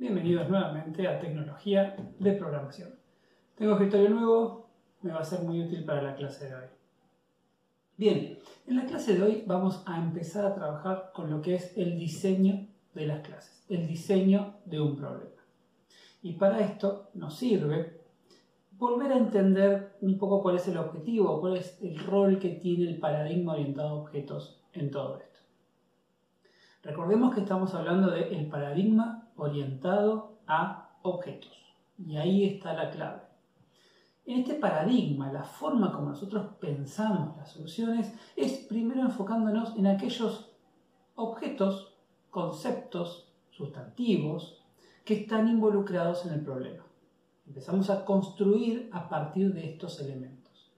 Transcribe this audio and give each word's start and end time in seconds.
Bienvenidos 0.00 0.48
nuevamente 0.48 1.06
a 1.06 1.20
Tecnología 1.20 1.94
de 2.18 2.32
Programación. 2.32 2.88
Tengo 3.54 3.72
escritorio 3.72 4.08
nuevo, 4.08 4.66
me 5.02 5.12
va 5.12 5.20
a 5.20 5.24
ser 5.24 5.42
muy 5.42 5.60
útil 5.60 5.84
para 5.84 6.00
la 6.00 6.14
clase 6.14 6.48
de 6.48 6.54
hoy. 6.54 6.64
Bien, 7.98 8.38
en 8.66 8.76
la 8.76 8.86
clase 8.86 9.14
de 9.14 9.22
hoy 9.22 9.44
vamos 9.46 9.82
a 9.84 9.98
empezar 9.98 10.46
a 10.46 10.54
trabajar 10.54 11.10
con 11.14 11.28
lo 11.28 11.42
que 11.42 11.56
es 11.56 11.76
el 11.76 11.98
diseño 11.98 12.66
de 12.94 13.06
las 13.08 13.20
clases, 13.20 13.66
el 13.68 13.86
diseño 13.86 14.54
de 14.64 14.80
un 14.80 14.96
problema. 14.96 15.42
Y 16.22 16.32
para 16.32 16.60
esto 16.60 17.10
nos 17.12 17.36
sirve 17.36 18.00
volver 18.78 19.12
a 19.12 19.18
entender 19.18 19.98
un 20.00 20.16
poco 20.16 20.40
cuál 20.40 20.56
es 20.56 20.66
el 20.66 20.78
objetivo, 20.78 21.42
cuál 21.42 21.58
es 21.58 21.78
el 21.82 21.98
rol 21.98 22.38
que 22.38 22.54
tiene 22.54 22.88
el 22.88 22.98
paradigma 22.98 23.52
orientado 23.52 23.88
a 23.90 24.00
objetos 24.00 24.62
en 24.72 24.90
todo 24.90 25.18
esto. 25.18 25.40
Recordemos 26.84 27.34
que 27.34 27.42
estamos 27.42 27.74
hablando 27.74 28.10
del 28.10 28.46
paradigma 28.46 29.19
orientado 29.40 30.38
a 30.46 30.98
objetos. 31.02 31.56
Y 31.98 32.16
ahí 32.16 32.44
está 32.44 32.72
la 32.72 32.90
clave. 32.90 33.22
En 34.26 34.40
este 34.40 34.54
paradigma, 34.54 35.32
la 35.32 35.42
forma 35.42 35.92
como 35.92 36.10
nosotros 36.10 36.54
pensamos 36.60 37.36
las 37.36 37.50
soluciones 37.50 38.14
es 38.36 38.58
primero 38.68 39.00
enfocándonos 39.00 39.76
en 39.76 39.86
aquellos 39.86 40.50
objetos, 41.14 41.94
conceptos, 42.30 43.32
sustantivos 43.50 44.62
que 45.04 45.14
están 45.14 45.48
involucrados 45.48 46.26
en 46.26 46.34
el 46.34 46.40
problema. 46.42 46.84
Empezamos 47.46 47.90
a 47.90 48.04
construir 48.04 48.88
a 48.92 49.08
partir 49.08 49.52
de 49.52 49.72
estos 49.72 49.98
elementos. 50.00 50.70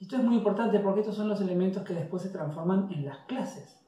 Esto 0.00 0.16
es 0.16 0.22
muy 0.22 0.36
importante 0.36 0.78
porque 0.80 1.00
estos 1.00 1.16
son 1.16 1.28
los 1.28 1.40
elementos 1.40 1.82
que 1.82 1.94
después 1.94 2.22
se 2.22 2.30
transforman 2.30 2.90
en 2.92 3.04
las 3.04 3.18
clases. 3.26 3.82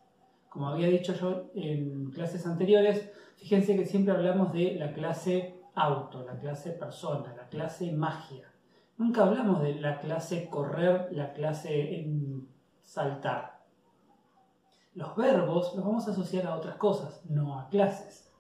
Como 0.49 0.69
había 0.69 0.89
dicho 0.89 1.15
yo 1.15 1.51
en 1.55 2.11
clases 2.11 2.47
anteriores, 2.47 3.11
fíjense 3.39 3.77
que 3.77 3.87
siempre 3.87 4.15
hablamos 4.15 4.53
de 4.53 4.75
la 4.75 4.93
clase 4.93 5.61
auto, 5.75 6.25
la 6.25 6.39
clase 6.39 6.73
persona, 6.73 7.35
la 7.37 7.49
clase 7.49 7.93
magia. 7.93 8.53
Nunca 8.97 9.23
hablamos 9.23 9.63
de 9.63 9.75
la 9.77 10.01
clase 10.01 10.49
correr, 10.51 11.09
la 11.13 11.33
clase 11.33 12.05
saltar. 12.83 13.65
Los 14.95 15.15
verbos 15.15 15.75
los 15.77 15.85
vamos 15.85 16.09
a 16.09 16.11
asociar 16.11 16.47
a 16.47 16.57
otras 16.57 16.77
cosas, 16.77 17.25
no 17.31 17.59
a 17.59 17.69
clases. 17.69 18.33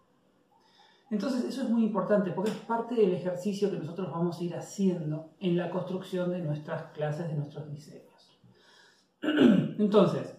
Entonces 1.11 1.45
eso 1.45 1.63
es 1.63 1.71
muy 1.71 1.85
importante 1.85 2.33
porque 2.33 2.51
es 2.51 2.57
parte 2.57 2.95
del 2.95 3.15
ejercicio 3.15 3.71
que 3.71 3.79
nosotros 3.79 4.11
vamos 4.11 4.39
a 4.39 4.45
ir 4.45 4.55
haciendo 4.55 5.31
en 5.39 5.57
la 5.57 5.71
construcción 5.71 6.31
de 6.31 6.41
nuestras 6.41 6.93
clases, 6.93 7.29
de 7.29 7.35
nuestros 7.35 7.71
diseños. 7.71 8.39
Entonces, 9.23 10.38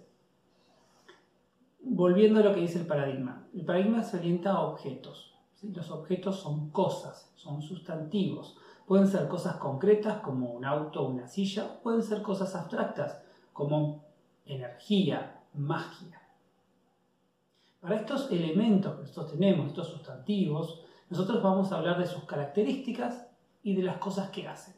volviendo 1.89 2.39
a 2.39 2.43
lo 2.43 2.53
que 2.53 2.61
dice 2.61 2.79
el 2.79 2.87
paradigma. 2.87 3.47
El 3.53 3.65
paradigma 3.65 4.03
se 4.03 4.17
orienta 4.17 4.51
a 4.51 4.61
objetos. 4.61 5.33
Los 5.61 5.91
objetos 5.91 6.39
son 6.39 6.69
cosas, 6.69 7.31
son 7.35 7.61
sustantivos. 7.61 8.57
Pueden 8.85 9.07
ser 9.07 9.27
cosas 9.27 9.57
concretas 9.57 10.19
como 10.21 10.53
un 10.53 10.65
auto 10.65 11.05
una 11.07 11.27
silla, 11.27 11.79
pueden 11.81 12.01
ser 12.01 12.21
cosas 12.21 12.55
abstractas 12.55 13.21
como 13.53 14.05
energía, 14.45 15.41
magia. 15.53 16.21
Para 17.81 17.95
estos 17.95 18.31
elementos 18.31 18.95
que 18.95 19.01
nosotros 19.01 19.33
tenemos, 19.33 19.67
estos 19.67 19.89
sustantivos, 19.89 20.81
nosotros 21.09 21.41
vamos 21.41 21.71
a 21.71 21.77
hablar 21.77 21.97
de 21.97 22.05
sus 22.05 22.23
características 22.25 23.27
y 23.63 23.75
de 23.75 23.83
las 23.83 23.97
cosas 23.97 24.29
que 24.29 24.47
hacen. 24.47 24.75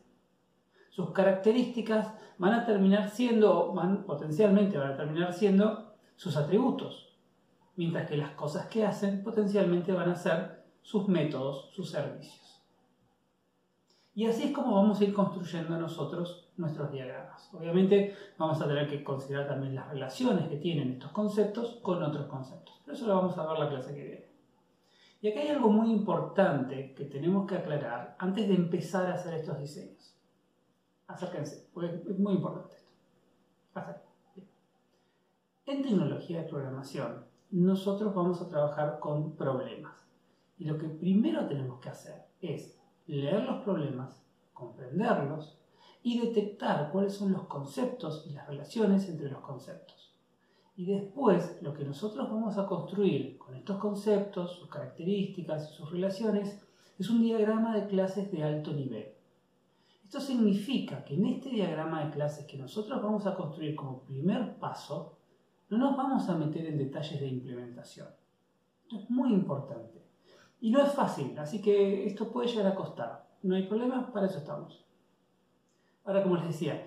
Sus 0.89 1.11
características 1.11 2.13
van 2.37 2.53
a 2.53 2.65
terminar 2.65 3.09
siendo, 3.09 3.73
van, 3.73 4.03
potencialmente 4.03 4.77
van 4.77 4.91
a 4.91 4.97
terminar 4.97 5.33
siendo 5.33 5.90
sus 6.15 6.37
atributos, 6.37 7.17
mientras 7.75 8.07
que 8.07 8.17
las 8.17 8.31
cosas 8.31 8.67
que 8.67 8.85
hacen 8.85 9.23
potencialmente 9.23 9.91
van 9.91 10.09
a 10.09 10.15
ser 10.15 10.63
sus 10.81 11.07
métodos, 11.07 11.69
sus 11.73 11.89
servicios. 11.89 12.41
Y 14.13 14.25
así 14.25 14.43
es 14.43 14.51
como 14.51 14.75
vamos 14.75 14.99
a 14.99 15.03
ir 15.05 15.13
construyendo 15.13 15.77
nosotros 15.77 16.49
nuestros 16.57 16.91
diagramas. 16.91 17.49
Obviamente 17.53 18.15
vamos 18.37 18.61
a 18.61 18.67
tener 18.67 18.89
que 18.89 19.03
considerar 19.03 19.47
también 19.47 19.73
las 19.73 19.87
relaciones 19.89 20.49
que 20.49 20.57
tienen 20.57 20.91
estos 20.91 21.11
conceptos 21.11 21.79
con 21.81 22.03
otros 22.03 22.27
conceptos. 22.27 22.81
Pero 22.83 22.97
eso 22.97 23.07
lo 23.07 23.15
vamos 23.15 23.37
a 23.37 23.47
ver 23.47 23.59
la 23.59 23.69
clase 23.69 23.95
que 23.95 24.03
viene. 24.03 24.31
Y 25.21 25.29
aquí 25.29 25.39
hay 25.39 25.47
algo 25.49 25.69
muy 25.69 25.91
importante 25.91 26.93
que 26.93 27.05
tenemos 27.05 27.47
que 27.47 27.55
aclarar 27.55 28.15
antes 28.19 28.47
de 28.47 28.55
empezar 28.55 29.09
a 29.09 29.13
hacer 29.13 29.35
estos 29.35 29.59
diseños. 29.59 30.17
Acérquense, 31.07 31.69
porque 31.73 32.01
es 32.09 32.19
muy 32.19 32.33
importante 32.33 32.75
esto. 32.75 34.10
En 35.71 35.83
tecnología 35.83 36.41
de 36.41 36.49
programación, 36.49 37.23
nosotros 37.49 38.13
vamos 38.13 38.41
a 38.41 38.49
trabajar 38.49 38.99
con 38.99 39.37
problemas. 39.37 39.93
Y 40.57 40.65
lo 40.65 40.77
que 40.77 40.89
primero 40.89 41.47
tenemos 41.47 41.79
que 41.79 41.87
hacer 41.87 42.25
es 42.41 42.77
leer 43.07 43.45
los 43.45 43.63
problemas, 43.63 44.21
comprenderlos 44.51 45.57
y 46.03 46.19
detectar 46.19 46.91
cuáles 46.91 47.13
son 47.13 47.31
los 47.31 47.43
conceptos 47.43 48.27
y 48.29 48.33
las 48.33 48.47
relaciones 48.47 49.07
entre 49.07 49.31
los 49.31 49.39
conceptos. 49.39 50.13
Y 50.75 50.87
después 50.87 51.57
lo 51.61 51.73
que 51.73 51.85
nosotros 51.85 52.29
vamos 52.29 52.57
a 52.57 52.65
construir 52.65 53.37
con 53.37 53.55
estos 53.55 53.77
conceptos, 53.77 54.57
sus 54.57 54.67
características 54.67 55.71
y 55.71 55.73
sus 55.73 55.89
relaciones 55.89 56.67
es 56.99 57.09
un 57.09 57.21
diagrama 57.21 57.77
de 57.77 57.87
clases 57.87 58.29
de 58.29 58.43
alto 58.43 58.73
nivel. 58.73 59.13
Esto 60.03 60.19
significa 60.19 61.05
que 61.05 61.13
en 61.13 61.27
este 61.27 61.49
diagrama 61.49 62.03
de 62.03 62.11
clases 62.11 62.45
que 62.45 62.57
nosotros 62.57 63.01
vamos 63.01 63.25
a 63.25 63.35
construir 63.35 63.73
como 63.73 64.01
primer 64.01 64.57
paso, 64.59 65.20
no 65.71 65.77
nos 65.77 65.95
vamos 65.95 66.27
a 66.27 66.35
meter 66.35 66.65
en 66.65 66.77
detalles 66.77 67.19
de 67.19 67.27
implementación. 67.27 68.09
Esto 68.83 68.97
es 68.97 69.09
muy 69.09 69.31
importante. 69.33 70.01
Y 70.59 70.69
no 70.69 70.81
es 70.81 70.91
fácil, 70.91 71.37
así 71.39 71.61
que 71.61 72.05
esto 72.05 72.29
puede 72.29 72.49
llegar 72.49 72.67
a 72.67 72.75
costar. 72.75 73.25
No 73.41 73.55
hay 73.55 73.63
problema, 73.63 74.11
para 74.11 74.27
eso 74.27 74.39
estamos. 74.39 74.85
Ahora, 76.03 76.23
como 76.23 76.35
les 76.35 76.47
decía, 76.47 76.85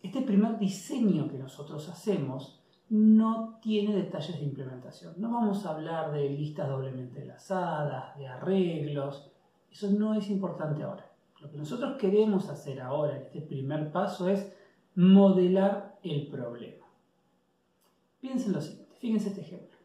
este 0.00 0.22
primer 0.22 0.58
diseño 0.58 1.28
que 1.28 1.38
nosotros 1.38 1.88
hacemos 1.88 2.62
no 2.88 3.58
tiene 3.60 3.96
detalles 3.96 4.38
de 4.38 4.44
implementación. 4.44 5.14
No 5.16 5.32
vamos 5.32 5.66
a 5.66 5.70
hablar 5.70 6.12
de 6.12 6.30
listas 6.30 6.68
doblemente 6.68 7.22
enlazadas, 7.22 8.16
de 8.16 8.28
arreglos. 8.28 9.28
Eso 9.72 9.90
no 9.90 10.14
es 10.14 10.30
importante 10.30 10.84
ahora. 10.84 11.10
Lo 11.40 11.50
que 11.50 11.58
nosotros 11.58 11.96
queremos 11.98 12.48
hacer 12.48 12.80
ahora, 12.80 13.16
en 13.16 13.22
este 13.22 13.40
primer 13.40 13.90
paso, 13.90 14.28
es 14.28 14.52
modelar 14.94 15.98
el 16.04 16.28
problema. 16.28 16.79
Piensen 18.20 18.52
lo 18.52 18.60
siguiente, 18.60 18.96
fíjense 18.98 19.28
este 19.28 19.40
ejemplo. 19.40 19.78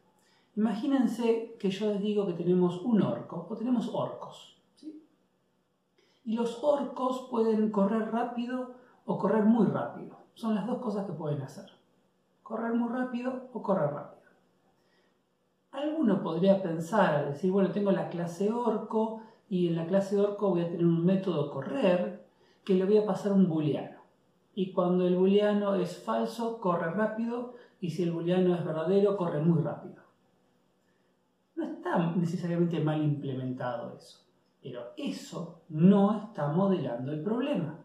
Imagínense 0.56 1.56
que 1.60 1.70
yo 1.70 1.92
les 1.92 2.02
digo 2.02 2.26
que 2.26 2.34
tenemos 2.34 2.82
un 2.82 3.02
orco, 3.02 3.48
o 3.50 3.56
tenemos 3.56 3.90
orcos. 3.94 4.56
Y 6.24 6.34
los 6.34 6.64
orcos 6.64 7.28
pueden 7.30 7.70
correr 7.72 8.12
rápido 8.12 8.74
o 9.06 9.18
correr 9.20 9.44
muy 9.44 9.68
rápido. 9.68 10.18
Son 10.34 10.56
las 10.56 10.66
dos 10.66 10.80
cosas 10.80 11.06
que 11.06 11.14
pueden 11.14 11.42
hacer. 11.42 11.70
Correr 12.42 12.74
muy 12.74 12.90
rápido 12.90 13.50
o 13.54 13.62
correr 13.62 13.92
rápido. 13.92 14.32
Alguno 15.72 16.24
podría 16.24 16.64
pensar, 16.64 17.28
decir, 17.28 17.52
bueno, 17.52 17.72
tengo 17.72 17.92
la 17.92 18.10
clase 18.10 18.52
orco 18.52 19.22
y 19.50 19.68
en 19.68 19.76
la 19.76 19.86
clase 19.86 20.20
orco 20.20 20.50
voy 20.50 20.62
a 20.62 20.70
tener 20.70 20.86
un 20.86 21.06
método 21.06 21.52
correr 21.52 22.26
que 22.64 22.74
le 22.74 22.86
voy 22.86 22.98
a 22.98 23.06
pasar 23.06 23.34
un 23.34 23.48
booleano. 23.48 24.00
Y 24.56 24.72
cuando 24.72 25.06
el 25.06 25.18
booleano 25.18 25.76
es 25.76 25.98
falso, 26.02 26.60
corre 26.60 26.90
rápido 26.92 27.54
y 27.86 27.90
si 27.92 28.02
el 28.02 28.14
booleano 28.14 28.56
es 28.56 28.66
verdadero, 28.66 29.16
corre 29.16 29.40
muy 29.42 29.62
rápido. 29.62 30.02
No 31.56 31.66
está 31.66 32.16
necesariamente 32.16 32.80
mal 32.80 33.00
implementado 33.04 33.94
eso. 33.96 34.26
Pero 34.60 34.82
eso 34.98 35.62
no 35.70 36.18
está 36.18 36.48
modelando 36.48 37.12
el 37.12 37.22
problema. 37.22 37.80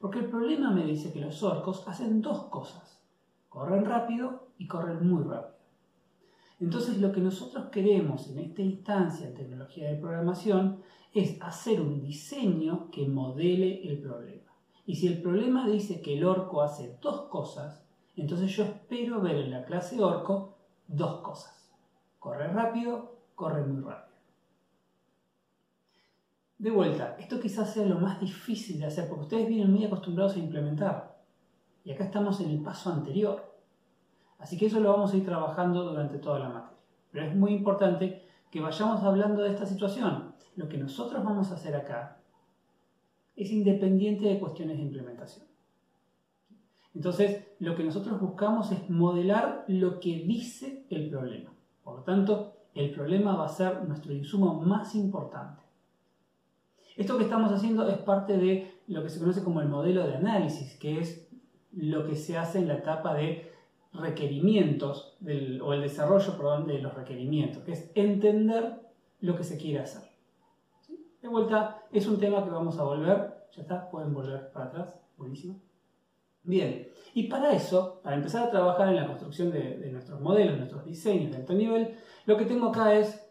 Porque 0.00 0.18
el 0.18 0.26
problema 0.26 0.72
me 0.72 0.84
dice 0.84 1.12
que 1.12 1.20
los 1.20 1.44
orcos 1.44 1.86
hacen 1.86 2.20
dos 2.20 2.46
cosas. 2.46 3.00
Corren 3.48 3.84
rápido 3.84 4.48
y 4.58 4.66
corren 4.66 5.08
muy 5.08 5.22
rápido. 5.22 5.54
Entonces 6.58 6.98
lo 6.98 7.12
que 7.12 7.20
nosotros 7.20 7.66
queremos 7.66 8.28
en 8.28 8.40
esta 8.40 8.62
instancia 8.62 9.28
en 9.28 9.34
tecnología 9.34 9.88
de 9.88 10.00
programación 10.00 10.80
es 11.14 11.40
hacer 11.40 11.80
un 11.80 12.00
diseño 12.00 12.90
que 12.90 13.06
modele 13.06 13.88
el 13.88 14.00
problema. 14.00 14.52
Y 14.86 14.96
si 14.96 15.06
el 15.06 15.22
problema 15.22 15.68
dice 15.68 16.02
que 16.02 16.18
el 16.18 16.24
orco 16.24 16.62
hace 16.62 16.98
dos 17.00 17.28
cosas, 17.28 17.85
entonces 18.22 18.50
yo 18.56 18.64
espero 18.64 19.20
ver 19.20 19.36
en 19.36 19.50
la 19.50 19.64
clase 19.64 20.02
orco 20.02 20.56
dos 20.88 21.20
cosas. 21.20 21.70
Corre 22.18 22.48
rápido, 22.48 23.16
corre 23.34 23.62
muy 23.64 23.82
rápido. 23.82 24.16
De 26.58 26.70
vuelta, 26.70 27.16
esto 27.18 27.38
quizás 27.38 27.72
sea 27.72 27.84
lo 27.84 27.98
más 28.00 28.18
difícil 28.18 28.80
de 28.80 28.86
hacer 28.86 29.08
porque 29.08 29.24
ustedes 29.24 29.48
vienen 29.48 29.70
muy 29.70 29.84
acostumbrados 29.84 30.36
a 30.36 30.38
implementar. 30.38 31.20
Y 31.84 31.92
acá 31.92 32.04
estamos 32.04 32.40
en 32.40 32.50
el 32.50 32.62
paso 32.62 32.90
anterior. 32.90 33.54
Así 34.38 34.56
que 34.56 34.66
eso 34.66 34.80
lo 34.80 34.90
vamos 34.90 35.12
a 35.12 35.16
ir 35.16 35.24
trabajando 35.24 35.84
durante 35.84 36.18
toda 36.18 36.38
la 36.38 36.48
materia. 36.48 36.78
Pero 37.12 37.26
es 37.26 37.36
muy 37.36 37.52
importante 37.52 38.24
que 38.50 38.60
vayamos 38.60 39.02
hablando 39.02 39.42
de 39.42 39.50
esta 39.50 39.66
situación. 39.66 40.34
Lo 40.56 40.68
que 40.68 40.78
nosotros 40.78 41.22
vamos 41.22 41.50
a 41.50 41.54
hacer 41.54 41.76
acá 41.76 42.18
es 43.36 43.50
independiente 43.50 44.26
de 44.26 44.40
cuestiones 44.40 44.78
de 44.78 44.82
implementación. 44.82 45.46
Entonces, 46.96 47.44
lo 47.58 47.76
que 47.76 47.84
nosotros 47.84 48.18
buscamos 48.18 48.72
es 48.72 48.88
modelar 48.88 49.66
lo 49.68 50.00
que 50.00 50.24
dice 50.26 50.86
el 50.88 51.10
problema. 51.10 51.52
Por 51.84 51.98
lo 51.98 52.02
tanto, 52.04 52.54
el 52.74 52.90
problema 52.90 53.36
va 53.36 53.44
a 53.44 53.50
ser 53.50 53.86
nuestro 53.86 54.14
insumo 54.14 54.54
más 54.62 54.94
importante. 54.94 55.62
Esto 56.96 57.18
que 57.18 57.24
estamos 57.24 57.52
haciendo 57.52 57.86
es 57.86 57.98
parte 57.98 58.38
de 58.38 58.80
lo 58.86 59.02
que 59.02 59.10
se 59.10 59.20
conoce 59.20 59.44
como 59.44 59.60
el 59.60 59.68
modelo 59.68 60.06
de 60.06 60.16
análisis, 60.16 60.78
que 60.78 60.98
es 60.98 61.28
lo 61.74 62.06
que 62.06 62.16
se 62.16 62.38
hace 62.38 62.60
en 62.60 62.68
la 62.68 62.76
etapa 62.76 63.12
de 63.12 63.52
requerimientos 63.92 65.18
o 65.62 65.72
el 65.74 65.82
desarrollo 65.82 66.32
de 66.64 66.78
los 66.78 66.94
requerimientos, 66.94 67.62
que 67.62 67.72
es 67.72 67.92
entender 67.94 68.80
lo 69.20 69.36
que 69.36 69.44
se 69.44 69.58
quiere 69.58 69.80
hacer. 69.80 70.10
De 71.20 71.28
vuelta, 71.28 71.82
es 71.92 72.06
un 72.06 72.18
tema 72.18 72.42
que 72.42 72.50
vamos 72.50 72.78
a 72.78 72.84
volver, 72.84 73.48
ya 73.54 73.60
está, 73.60 73.90
pueden 73.90 74.14
volver 74.14 74.50
para 74.50 74.66
atrás, 74.66 74.98
buenísimo. 75.18 75.65
Bien, 76.46 76.88
y 77.12 77.24
para 77.24 77.52
eso, 77.52 78.00
para 78.04 78.14
empezar 78.14 78.44
a 78.44 78.50
trabajar 78.50 78.88
en 78.88 78.96
la 78.96 79.06
construcción 79.06 79.50
de, 79.50 79.90
nuestros 79.90 80.20
modelos, 80.20 80.56
nuestros 80.56 80.84
diseños 80.84 81.32
de 81.32 81.38
alto 81.38 81.54
nivel, 81.54 81.96
lo 82.24 82.36
que 82.36 82.44
tengo 82.44 82.68
acá 82.68 82.94
es 82.94 83.28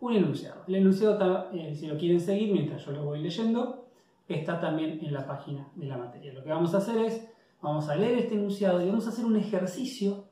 un 0.00 0.12
enunciado. 0.12 0.62
El 0.68 0.74
enunciado, 0.74 1.50
eh, 1.52 1.74
si 1.74 1.86
lo 1.86 1.96
quieren 1.96 2.20
seguir 2.20 2.52
mientras 2.52 2.84
yo 2.84 2.92
lo 2.92 3.04
voy 3.04 3.20
leyendo, 3.20 3.86
está 4.28 4.60
también 4.60 5.00
en 5.02 5.14
la 5.14 5.26
página 5.26 5.70
de 5.74 5.86
la 5.86 5.96
materia. 5.96 6.34
Lo 6.34 6.44
que 6.44 6.50
vamos 6.50 6.74
a 6.74 6.78
hacer 6.78 6.98
es, 6.98 7.26
vamos 7.62 7.88
a 7.88 7.96
leer 7.96 8.18
este 8.18 8.34
enunciado 8.34 8.82
y 8.82 8.88
vamos 8.88 9.06
a 9.06 9.10
hacer 9.10 9.24
un 9.24 9.36
ejercicio 9.36 10.24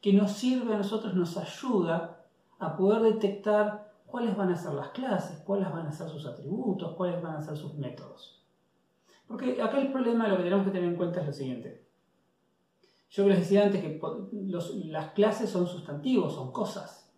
que 0.00 0.12
nos 0.12 0.32
sirve 0.32 0.74
a 0.74 0.78
nosotros, 0.78 1.14
nos 1.14 1.36
ayuda 1.38 2.26
a 2.58 2.76
poder 2.76 3.02
detectar 3.14 3.92
cuáles 4.06 4.36
van 4.36 4.52
a 4.52 4.56
ser 4.56 4.74
las 4.74 4.90
clases, 4.90 5.38
cuáles 5.40 5.70
van 5.70 5.86
a 5.86 5.92
ser 5.92 6.08
sus 6.08 6.26
atributos, 6.26 6.94
cuáles 6.96 7.22
van 7.22 7.36
a 7.36 7.40
ser 7.40 7.56
sus 7.56 7.74
métodos. 7.74 8.37
Porque 9.28 9.60
acá 9.62 9.78
el 9.78 9.92
problema, 9.92 10.26
lo 10.26 10.38
que 10.38 10.44
tenemos 10.44 10.64
que 10.64 10.72
tener 10.72 10.88
en 10.88 10.96
cuenta 10.96 11.20
es 11.20 11.26
lo 11.26 11.32
siguiente. 11.32 11.86
Yo 13.10 13.28
les 13.28 13.38
decía 13.38 13.64
antes 13.64 13.82
que 13.82 14.00
las 14.86 15.12
clases 15.12 15.50
son 15.50 15.66
sustantivos, 15.66 16.34
son 16.34 16.50
cosas. 16.50 17.10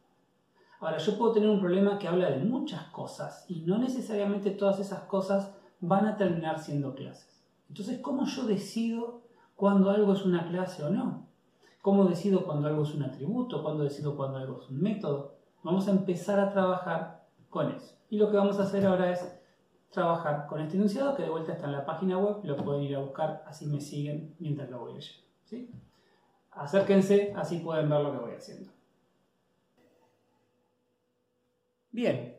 Ahora, 0.81 0.99
yo 0.99 1.17
puedo 1.19 1.33
tener 1.33 1.49
un 1.49 1.61
problema 1.61 1.99
que 1.99 2.09
habla 2.09 2.31
de 2.31 2.39
muchas 2.39 2.85
cosas 2.89 3.45
y 3.49 3.61
no 3.63 3.79
necesariamente 3.79 4.51
todas 4.51 4.81
esas 4.81 5.01
cosas 5.03 5.55
van 5.81 6.07
a 6.07 6.17
terminar 6.17 6.59
siendo 6.59 6.95
clases. 6.95 7.45
Entonces, 7.69 8.01
¿cómo 8.01 8.25
yo 8.27 8.45
decido 8.45 9.23
cuando 9.57 9.91
algo 9.91 10.13
es 10.13 10.25
una 10.25 10.49
clase 10.49 10.83
o 10.85 10.91
no? 10.91 11.27
¿Cómo 11.83 12.05
decido 12.05 12.45
cuando 12.45 12.69
algo 12.69 12.83
es 12.83 12.95
un 12.95 13.05
atributo? 13.05 13.63
¿Cuándo 13.63 13.85
decido 13.85 14.17
cuando 14.17 14.39
algo 14.39 14.61
es 14.61 14.69
un 14.69 14.81
método? 14.81 15.35
Vamos 15.63 15.87
a 15.89 15.93
empezar 15.93 16.41
a 16.41 16.51
trabajar 16.51 17.27
con 17.49 17.71
eso. 17.71 17.95
Y 18.11 18.19
lo 18.19 18.31
que 18.31 18.37
vamos 18.37 18.59
a 18.59 18.65
hacer 18.65 18.87
ahora 18.87 19.11
es 19.13 19.40
trabajar 19.91 20.47
con 20.47 20.61
este 20.61 20.77
enunciado 20.77 21.17
que 21.17 21.25
de 21.25 21.31
vuelta 21.31 21.53
está 21.53 21.67
en 21.67 21.73
la 21.73 21.85
página 21.85 22.19
web, 22.19 22.45
lo 22.45 22.57
pueden 22.57 22.83
ir 22.83 22.97
a 22.97 23.01
buscar, 23.01 23.43
así 23.47 23.67
me 23.67 23.81
siguen 23.81 24.35
mientras 24.39 24.71
lo 24.71 24.81
voy 24.81 24.95
leyendo. 24.95 25.27
¿sí? 25.45 25.71
Acérquense, 26.53 27.33
así 27.37 27.59
pueden 27.59 27.89
ver 27.91 28.01
lo 28.01 28.13
que 28.13 28.19
voy 28.19 28.33
haciendo. 28.33 28.71
Bien, 31.93 32.37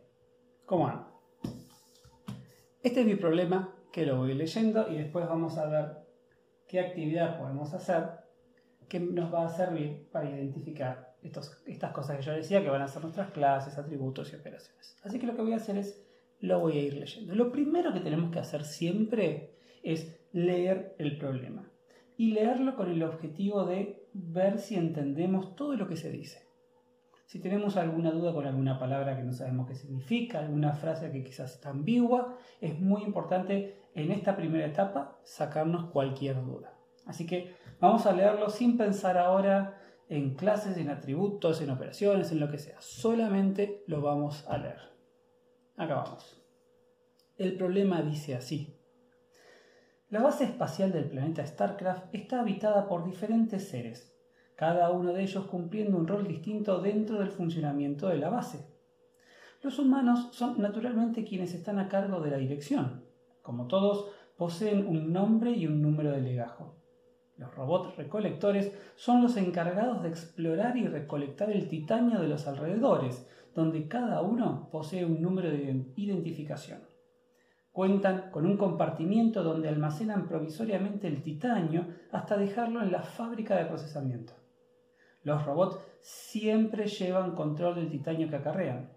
¿cómo 0.66 0.88
ando? 0.88 1.12
Este 2.82 3.02
es 3.02 3.06
mi 3.06 3.16
problema 3.16 3.76
que 3.92 4.06
lo 4.06 4.18
voy 4.18 4.34
leyendo 4.34 4.90
y 4.90 4.98
después 4.98 5.28
vamos 5.28 5.58
a 5.58 5.68
ver 5.68 5.98
qué 6.68 6.80
actividad 6.80 7.38
podemos 7.38 7.74
hacer 7.74 8.22
que 8.88 9.00
nos 9.00 9.34
va 9.34 9.46
a 9.46 9.50
servir 9.50 10.10
para 10.12 10.30
identificar 10.30 11.16
estas 11.22 11.92
cosas 11.94 12.18
que 12.18 12.24
yo 12.24 12.32
decía 12.32 12.64
que 12.64 12.70
van 12.70 12.82
a 12.82 12.88
ser 12.88 13.02
nuestras 13.02 13.32
clases, 13.32 13.78
atributos 13.78 14.32
y 14.32 14.38
operaciones. 14.38 14.98
Así 15.04 15.20
que 15.20 15.28
lo 15.28 15.36
que 15.36 15.42
voy 15.42 15.54
a 15.54 15.58
hacer 15.58 15.78
es 15.78 16.02
lo 16.42 16.60
voy 16.60 16.78
a 16.78 16.82
ir 16.82 16.96
leyendo. 16.96 17.34
Lo 17.36 17.52
primero 17.52 17.94
que 17.94 18.00
tenemos 18.00 18.32
que 18.32 18.40
hacer 18.40 18.64
siempre 18.64 19.54
es 19.84 20.20
leer 20.34 20.96
el 20.98 21.18
problema 21.18 21.72
y 22.18 22.32
leerlo 22.32 22.76
con 22.76 22.92
el 22.92 23.02
objetivo 23.04 23.66
de 23.66 24.06
ver 24.14 24.60
si 24.60 24.76
entendemos 24.76 25.56
todo 25.56 25.76
lo 25.76 25.88
que 25.88 25.96
se 25.96 26.12
dice. 26.12 26.52
Si 27.26 27.40
tenemos 27.40 27.78
alguna 27.78 28.12
duda 28.12 28.34
con 28.34 28.46
alguna 28.46 28.78
palabra 28.78 29.16
que 29.16 29.24
no 29.24 29.32
sabemos 29.32 29.66
qué 29.68 29.76
significa, 29.76 30.40
alguna 30.40 30.74
frase 30.74 31.12
que 31.12 31.24
quizás 31.24 31.54
está 31.54 31.70
ambigua, 31.70 32.38
es 32.60 32.78
muy 32.78 33.04
importante 33.04 33.78
en 33.96 34.12
esta 34.12 34.36
primera 34.36 34.66
etapa 34.66 35.18
sacarnos 35.24 35.92
cualquier 35.92 36.44
duda. 36.44 36.74
Así 37.06 37.26
que 37.26 37.56
vamos 37.80 38.06
a 38.06 38.14
leerlo 38.14 38.50
sin 38.50 38.78
pensar 38.78 39.18
ahora 39.18 39.80
en 40.10 40.36
clases, 40.36 40.78
en 40.78 40.90
atributos, 40.90 41.62
en 41.62 41.70
operaciones, 41.70 42.34
en 42.34 42.42
lo 42.42 42.52
que 42.52 42.58
sea. 42.58 42.82
Solamente 42.82 43.84
lo 43.88 44.02
vamos 44.02 44.46
a 44.50 44.58
leer. 44.58 44.91
Acabamos. 45.78 46.38
El 47.38 47.58
problema 47.58 48.02
dice 48.02 48.36
así. 48.36 48.78
La 50.10 50.22
base 50.22 50.44
espacial 50.44 50.92
del 50.92 51.06
planeta 51.06 51.46
StarCraft 51.46 52.14
está 52.14 52.42
habitada 52.42 52.88
por 52.88 53.06
diferentes 53.06 53.70
seres, 53.70 54.14
cada 54.56 54.92
uno 54.92 55.14
de 55.14 55.24
ellos 55.24 55.46
cumpliendo 55.46 55.98
un 55.98 56.08
rol 56.08 56.28
distinto 56.28 56.82
dentro 56.82 57.18
del 57.18 57.32
funcionamiento 57.32 58.10
de 58.10 58.18
la 58.18 58.30
base. 58.30 58.68
Los 59.64 59.80
humanos 59.80 60.30
son 60.34 60.62
naturalmente 60.62 61.24
quienes 61.24 61.54
están 61.54 61.80
a 61.80 61.88
cargo 61.88 62.20
de 62.20 62.32
la 62.32 62.38
dirección. 62.38 63.06
Como 63.42 63.68
todos, 63.68 64.12
poseen 64.38 64.86
un 64.86 65.14
nombre 65.14 65.52
y 65.52 65.68
un 65.68 65.82
número 65.82 66.12
de 66.12 66.22
legajo. 66.22 66.76
Los 67.38 67.56
robots 67.56 67.96
recolectores 67.96 68.72
son 68.96 69.24
los 69.24 69.38
encargados 69.38 70.04
de 70.04 70.10
explorar 70.10 70.78
y 70.78 70.88
recolectar 70.88 71.50
el 71.50 71.70
titanio 71.70 72.20
de 72.20 72.28
los 72.28 72.48
alrededores, 72.48 73.28
donde 73.54 73.88
cada 73.88 74.22
uno 74.22 74.70
posee 74.72 75.06
un 75.06 75.22
número 75.22 75.50
de 75.50 75.86
identificación. 75.96 76.80
Cuentan 77.72 78.32
con 78.32 78.46
un 78.46 78.58
compartimiento 78.58 79.44
donde 79.44 79.70
almacenan 79.70 80.28
provisoriamente 80.28 81.08
el 81.08 81.22
titanio 81.22 81.88
hasta 82.12 82.38
dejarlo 82.38 82.82
en 82.82 82.92
la 82.92 83.02
fábrica 83.02 83.56
de 83.56 83.66
procesamiento. 83.66 84.34
Los 85.24 85.46
robots 85.46 85.78
siempre 86.02 86.88
llevan 86.88 87.36
control 87.36 87.76
del 87.76 87.90
titanio 87.90 88.30
que 88.30 88.36
acarrean. 88.36 88.90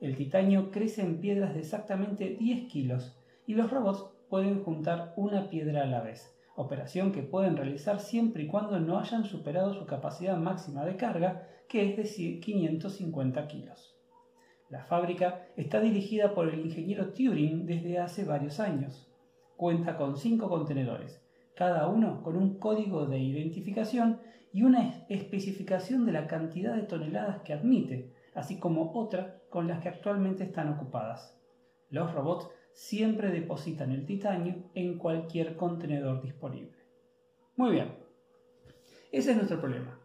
El 0.00 0.16
titanio 0.16 0.70
crece 0.70 1.02
en 1.02 1.20
piedras 1.20 1.54
de 1.54 1.60
exactamente 1.60 2.36
10 2.38 2.70
kilos 2.70 3.18
y 3.46 3.54
los 3.54 3.70
robots 3.70 4.06
pueden 4.28 4.62
juntar 4.62 5.12
una 5.16 5.50
piedra 5.50 5.82
a 5.82 5.86
la 5.86 6.02
vez, 6.02 6.36
operación 6.54 7.12
que 7.12 7.22
pueden 7.22 7.56
realizar 7.56 8.00
siempre 8.00 8.44
y 8.44 8.46
cuando 8.46 8.78
no 8.80 8.98
hayan 8.98 9.24
superado 9.24 9.74
su 9.74 9.86
capacidad 9.86 10.36
máxima 10.36 10.84
de 10.84 10.96
carga, 10.96 11.48
que 11.68 11.90
es 11.90 12.16
de 12.16 12.40
550 12.40 13.46
kilos. 13.48 13.96
La 14.68 14.84
fábrica 14.84 15.46
está 15.56 15.80
dirigida 15.80 16.34
por 16.34 16.48
el 16.48 16.60
ingeniero 16.60 17.12
Turing 17.12 17.66
desde 17.66 17.98
hace 17.98 18.24
varios 18.24 18.58
años. 18.58 19.08
Cuenta 19.56 19.96
con 19.96 20.16
cinco 20.16 20.48
contenedores, 20.48 21.22
cada 21.54 21.88
uno 21.88 22.22
con 22.22 22.36
un 22.36 22.58
código 22.58 23.06
de 23.06 23.18
identificación 23.18 24.20
y 24.52 24.62
una 24.62 25.06
especificación 25.08 26.04
de 26.04 26.12
la 26.12 26.26
cantidad 26.26 26.74
de 26.74 26.82
toneladas 26.82 27.42
que 27.42 27.52
admite, 27.52 28.12
así 28.34 28.58
como 28.58 28.92
otra 28.92 29.40
con 29.50 29.68
las 29.68 29.80
que 29.80 29.88
actualmente 29.88 30.44
están 30.44 30.72
ocupadas. 30.72 31.38
Los 31.88 32.12
robots 32.12 32.48
siempre 32.72 33.30
depositan 33.30 33.92
el 33.92 34.04
titanio 34.04 34.70
en 34.74 34.98
cualquier 34.98 35.56
contenedor 35.56 36.20
disponible. 36.22 36.76
Muy 37.56 37.70
bien, 37.70 37.94
ese 39.12 39.30
es 39.30 39.36
nuestro 39.36 39.60
problema. 39.60 39.95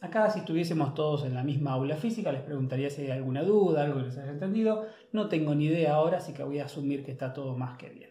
Acá 0.00 0.30
si 0.30 0.40
estuviésemos 0.40 0.94
todos 0.94 1.24
en 1.24 1.34
la 1.34 1.42
misma 1.42 1.72
aula 1.72 1.96
física 1.96 2.30
les 2.30 2.42
preguntaría 2.42 2.88
si 2.88 3.02
hay 3.02 3.10
alguna 3.10 3.42
duda, 3.42 3.82
algo 3.82 3.98
que 3.98 4.06
les 4.06 4.18
haya 4.18 4.30
entendido. 4.30 4.86
No 5.12 5.28
tengo 5.28 5.54
ni 5.54 5.66
idea 5.66 5.94
ahora, 5.94 6.18
así 6.18 6.32
que 6.32 6.44
voy 6.44 6.60
a 6.60 6.66
asumir 6.66 7.04
que 7.04 7.10
está 7.10 7.32
todo 7.32 7.56
más 7.56 7.76
que 7.78 7.88
bien. 7.90 8.10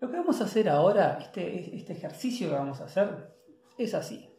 Lo 0.00 0.10
que 0.10 0.16
vamos 0.16 0.40
a 0.40 0.44
hacer 0.44 0.68
ahora, 0.68 1.18
este, 1.20 1.76
este 1.76 1.92
ejercicio 1.92 2.48
que 2.48 2.54
vamos 2.54 2.80
a 2.80 2.84
hacer, 2.84 3.34
es 3.76 3.94
así. 3.94 4.30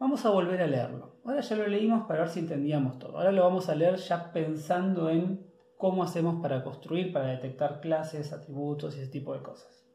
Vamos 0.00 0.24
a 0.24 0.30
volver 0.30 0.62
a 0.62 0.66
leerlo. 0.66 1.20
Ahora 1.24 1.42
ya 1.42 1.56
lo 1.56 1.66
leímos 1.68 2.06
para 2.06 2.20
ver 2.20 2.30
si 2.30 2.40
entendíamos 2.40 2.98
todo. 2.98 3.18
Ahora 3.18 3.32
lo 3.32 3.42
vamos 3.42 3.68
a 3.68 3.74
leer 3.74 3.96
ya 3.96 4.32
pensando 4.32 5.10
en 5.10 5.46
cómo 5.76 6.02
hacemos 6.02 6.40
para 6.42 6.64
construir, 6.64 7.12
para 7.12 7.28
detectar 7.28 7.80
clases, 7.80 8.32
atributos 8.32 8.96
y 8.96 9.00
ese 9.00 9.10
tipo 9.10 9.34
de 9.34 9.42
cosas. 9.42 9.89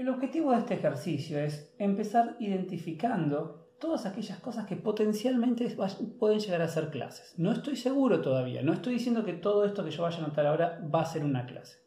El 0.00 0.08
objetivo 0.08 0.52
de 0.52 0.60
este 0.60 0.72
ejercicio 0.72 1.38
es 1.38 1.74
empezar 1.78 2.34
identificando 2.40 3.68
todas 3.78 4.06
aquellas 4.06 4.38
cosas 4.38 4.66
que 4.66 4.76
potencialmente 4.76 5.76
pueden 6.18 6.38
llegar 6.38 6.62
a 6.62 6.68
ser 6.68 6.88
clases. 6.88 7.34
No 7.36 7.52
estoy 7.52 7.76
seguro 7.76 8.22
todavía, 8.22 8.62
no 8.62 8.72
estoy 8.72 8.94
diciendo 8.94 9.26
que 9.26 9.34
todo 9.34 9.66
esto 9.66 9.84
que 9.84 9.90
yo 9.90 10.02
vaya 10.02 10.16
a 10.16 10.26
notar 10.26 10.46
ahora 10.46 10.80
va 10.82 11.02
a 11.02 11.04
ser 11.04 11.22
una 11.22 11.44
clase. 11.44 11.80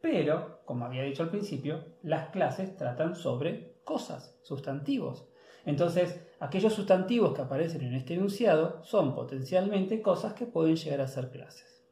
Pero, 0.00 0.60
como 0.64 0.84
había 0.84 1.02
dicho 1.02 1.24
al 1.24 1.30
principio, 1.30 1.86
las 2.02 2.28
clases 2.28 2.76
tratan 2.76 3.16
sobre 3.16 3.80
cosas, 3.82 4.38
sustantivos. 4.42 5.28
Entonces, 5.64 6.24
aquellos 6.38 6.72
sustantivos 6.72 7.34
que 7.34 7.42
aparecen 7.42 7.82
en 7.82 7.94
este 7.94 8.14
enunciado 8.14 8.80
son 8.84 9.12
potencialmente 9.12 10.02
cosas 10.02 10.34
que 10.34 10.46
pueden 10.46 10.76
llegar 10.76 11.00
a 11.00 11.08
ser 11.08 11.32
clases. 11.32 11.84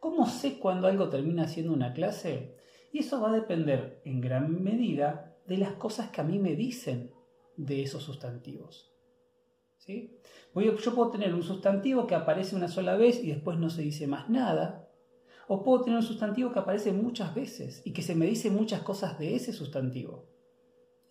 ¿Cómo 0.00 0.26
sé 0.26 0.58
cuando 0.58 0.88
algo 0.88 1.08
termina 1.08 1.46
siendo 1.46 1.72
una 1.72 1.92
clase? 1.92 2.57
Y 2.92 3.00
eso 3.00 3.20
va 3.20 3.30
a 3.30 3.34
depender 3.34 4.00
en 4.04 4.20
gran 4.20 4.62
medida 4.62 5.36
de 5.46 5.58
las 5.58 5.72
cosas 5.72 6.10
que 6.10 6.20
a 6.20 6.24
mí 6.24 6.38
me 6.38 6.54
dicen 6.54 7.12
de 7.56 7.82
esos 7.82 8.02
sustantivos. 8.02 8.92
¿Sí? 9.78 10.18
Yo 10.54 10.94
puedo 10.94 11.10
tener 11.10 11.34
un 11.34 11.42
sustantivo 11.42 12.06
que 12.06 12.14
aparece 12.14 12.56
una 12.56 12.68
sola 12.68 12.96
vez 12.96 13.22
y 13.22 13.28
después 13.28 13.58
no 13.58 13.70
se 13.70 13.82
dice 13.82 14.06
más 14.06 14.28
nada. 14.28 14.88
O 15.46 15.62
puedo 15.62 15.82
tener 15.82 15.98
un 15.98 16.04
sustantivo 16.04 16.52
que 16.52 16.58
aparece 16.58 16.92
muchas 16.92 17.34
veces 17.34 17.82
y 17.84 17.92
que 17.92 18.02
se 18.02 18.14
me 18.14 18.26
dice 18.26 18.50
muchas 18.50 18.82
cosas 18.82 19.18
de 19.18 19.34
ese 19.34 19.52
sustantivo. 19.52 20.26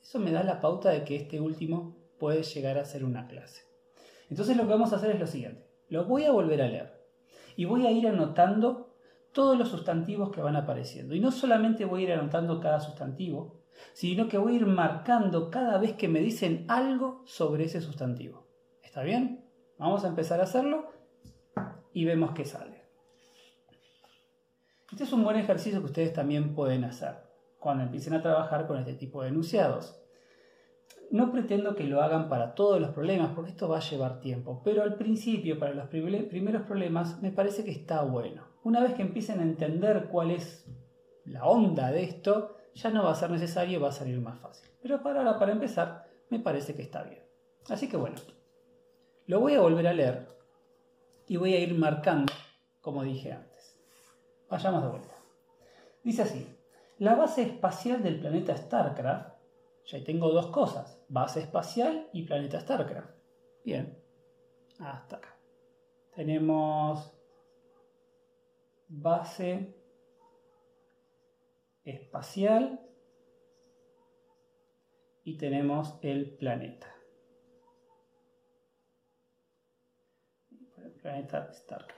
Eso 0.02 0.20
me 0.20 0.32
da 0.32 0.44
la 0.44 0.62
pauta 0.62 0.90
de 0.90 1.04
que 1.04 1.16
este 1.16 1.42
último 1.42 1.98
puede 2.20 2.44
llegar 2.44 2.78
a 2.78 2.86
ser 2.86 3.04
una 3.04 3.28
clase. 3.28 3.64
Entonces 4.30 4.58
lo 4.58 4.64
que 4.64 4.70
vamos 4.70 4.94
a 4.94 4.98
hacer 4.98 5.12
es 5.12 5.20
lo 5.20 5.28
siguiente. 5.28 5.66
Lo 5.90 6.06
voy 6.06 6.26
a 6.26 6.32
volver 6.32 6.62
a 6.62 6.68
leer 6.68 6.98
y 7.56 7.66
voy 7.66 7.86
a 7.88 7.92
ir 7.92 8.08
anotando 8.08 8.87
todos 9.38 9.56
los 9.56 9.70
sustantivos 9.70 10.32
que 10.32 10.42
van 10.42 10.56
apareciendo. 10.56 11.14
Y 11.14 11.20
no 11.20 11.30
solamente 11.30 11.86
voy 11.86 12.02
a 12.02 12.04
ir 12.06 12.12
anotando 12.14 12.60
cada 12.60 12.80
sustantivo, 12.80 13.62
sino 13.94 14.28
que 14.28 14.40
voy 14.40 14.54
a 14.54 14.56
ir 14.56 14.66
marcando 14.66 15.52
cada 15.52 15.78
vez 15.78 15.94
que 15.94 16.08
me 16.08 16.22
dicen 16.22 16.66
algo 16.68 17.22
sobre 17.28 17.66
ese 17.66 17.80
sustantivo. 17.80 18.48
¿Está 18.82 19.04
bien? 19.04 19.46
Vamos 19.78 20.04
a 20.04 20.08
empezar 20.08 20.40
a 20.40 20.46
hacerlo 20.46 20.92
y 21.94 22.04
vemos 22.04 22.32
qué 22.32 22.46
sale. 22.46 22.82
Este 24.92 25.04
es 25.04 25.14
un 25.14 25.24
buen 25.24 25.38
ejercicio 25.38 25.82
que 25.82 25.86
ustedes 25.86 26.14
también 26.14 26.56
pueden 26.56 26.84
hacer 26.84 27.18
cuando 27.60 27.84
empiecen 27.84 28.16
a 28.16 28.24
trabajar 28.24 28.66
con 28.66 28.80
este 28.80 28.96
tipo 28.96 29.22
de 29.22 29.30
enunciados. 29.30 30.02
No 31.12 31.32
pretendo 31.32 31.76
que 31.76 31.84
lo 31.84 32.02
hagan 32.02 32.28
para 32.28 32.56
todos 32.56 32.82
los 32.82 32.90
problemas, 32.90 33.34
porque 33.36 33.52
esto 33.52 33.70
va 33.70 33.78
a 33.78 33.88
llevar 33.88 34.20
tiempo, 34.20 34.64
pero 34.66 34.82
al 34.82 34.96
principio, 34.96 35.60
para 35.60 35.76
los 35.76 35.90
primeros 35.90 36.64
problemas, 36.64 37.22
me 37.22 37.32
parece 37.32 37.64
que 37.64 37.70
está 37.70 38.02
bueno. 38.02 38.47
Una 38.68 38.82
vez 38.82 38.96
que 38.96 39.02
empiecen 39.02 39.40
a 39.40 39.44
entender 39.44 40.10
cuál 40.12 40.30
es 40.30 40.66
la 41.24 41.46
onda 41.46 41.90
de 41.90 42.04
esto, 42.04 42.58
ya 42.76 42.90
no 42.90 43.02
va 43.02 43.12
a 43.12 43.16
ser 43.16 43.30
necesario 43.30 43.78
y 43.78 43.82
va 43.82 43.88
a 43.88 43.94
salir 43.94 44.20
más 44.20 44.38
fácil. 44.42 44.70
Pero 44.82 45.02
para 45.02 45.20
ahora, 45.20 45.40
para 45.40 45.54
empezar, 45.54 46.06
me 46.30 46.42
parece 46.42 46.76
que 46.76 46.82
está 46.82 47.02
bien. 47.04 47.24
Así 47.70 47.88
que 47.88 47.96
bueno, 47.96 48.18
lo 49.26 49.40
voy 49.40 49.54
a 49.54 49.62
volver 49.62 49.88
a 49.88 49.94
leer 49.94 50.28
y 51.30 51.38
voy 51.38 51.54
a 51.54 51.62
ir 51.62 51.76
marcando, 51.76 52.34
como 52.82 53.04
dije 53.04 53.32
antes. 53.32 53.80
Vayamos 54.50 54.84
de 54.84 54.90
vuelta. 54.90 55.16
Dice 56.04 56.24
así, 56.24 56.46
la 56.98 57.16
base 57.16 57.44
espacial 57.44 58.04
del 58.04 58.20
planeta 58.20 58.58
StarCraft 58.58 59.30
ya 59.86 60.04
tengo 60.04 60.30
dos 60.30 60.48
cosas, 60.48 61.02
base 61.08 61.40
espacial 61.40 62.10
y 62.12 62.24
planeta 62.24 62.60
StarCraft. 62.60 63.16
Bien, 63.64 63.98
hasta 64.78 65.16
acá. 65.16 65.38
Tenemos 66.14 67.17
base 68.88 69.76
espacial 71.84 72.80
y 75.24 75.38
tenemos 75.38 76.00
el 76.02 76.38
planeta. 76.38 76.94
Planeta 81.02 81.54
StarCraft. 81.54 81.98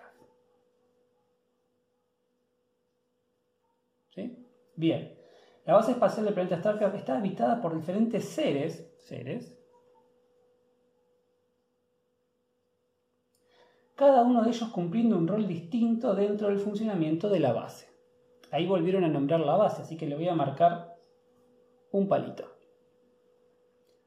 ¿Sí? 4.12 4.46
Bien. 4.76 5.20
La 5.66 5.76
base 5.76 5.92
espacial 5.92 6.26
del 6.26 6.34
planeta 6.34 6.58
Starcraft 6.58 6.96
está 6.96 7.18
habitada 7.18 7.62
por 7.62 7.76
diferentes 7.76 8.26
seres, 8.26 8.92
seres, 8.98 9.59
cada 14.00 14.22
uno 14.22 14.44
de 14.44 14.52
ellos 14.52 14.70
cumpliendo 14.70 15.18
un 15.18 15.28
rol 15.28 15.46
distinto 15.46 16.16
dentro 16.16 16.48
del 16.48 16.60
funcionamiento 16.60 17.28
de 17.28 17.42
la 17.42 17.52
base. 17.52 17.90
Ahí 18.50 18.66
volvieron 18.66 19.04
a 19.04 19.10
nombrar 19.10 19.42
la 19.42 19.58
base, 19.58 19.82
así 19.82 19.98
que 19.98 20.08
le 20.08 20.16
voy 20.16 20.30
a 20.30 20.36
marcar 20.36 20.96
un 21.92 22.08
palito. 22.08 22.46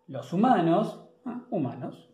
Los 0.07 0.33
humanos, 0.33 0.99
ah, 1.27 1.45
humanos, 1.51 2.09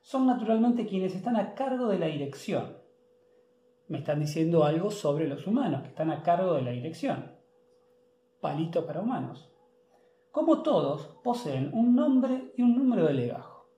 son 0.00 0.26
naturalmente 0.26 0.88
quienes 0.88 1.14
están 1.14 1.36
a 1.36 1.54
cargo 1.54 1.86
de 1.86 2.00
la 2.00 2.06
dirección, 2.06 2.76
me 3.86 3.98
están 3.98 4.18
diciendo 4.18 4.64
algo 4.64 4.90
sobre 4.90 5.28
los 5.28 5.46
humanos, 5.46 5.82
que 5.82 5.88
están 5.90 6.10
a 6.10 6.24
cargo 6.24 6.54
de 6.54 6.62
la 6.62 6.72
dirección. 6.72 7.30
Palito 8.40 8.84
para 8.84 9.02
humanos. 9.02 9.49
Como 10.30 10.62
todos, 10.62 11.06
poseen 11.24 11.72
un 11.74 11.96
nombre 11.96 12.52
y 12.56 12.62
un 12.62 12.76
número 12.76 13.06
de 13.06 13.14
legajo. 13.14 13.68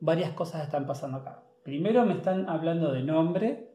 Varias 0.00 0.32
cosas 0.32 0.64
están 0.64 0.86
pasando 0.86 1.18
acá. 1.18 1.44
Primero 1.62 2.04
me 2.04 2.14
están 2.14 2.48
hablando 2.48 2.92
de 2.92 3.02
nombre 3.02 3.70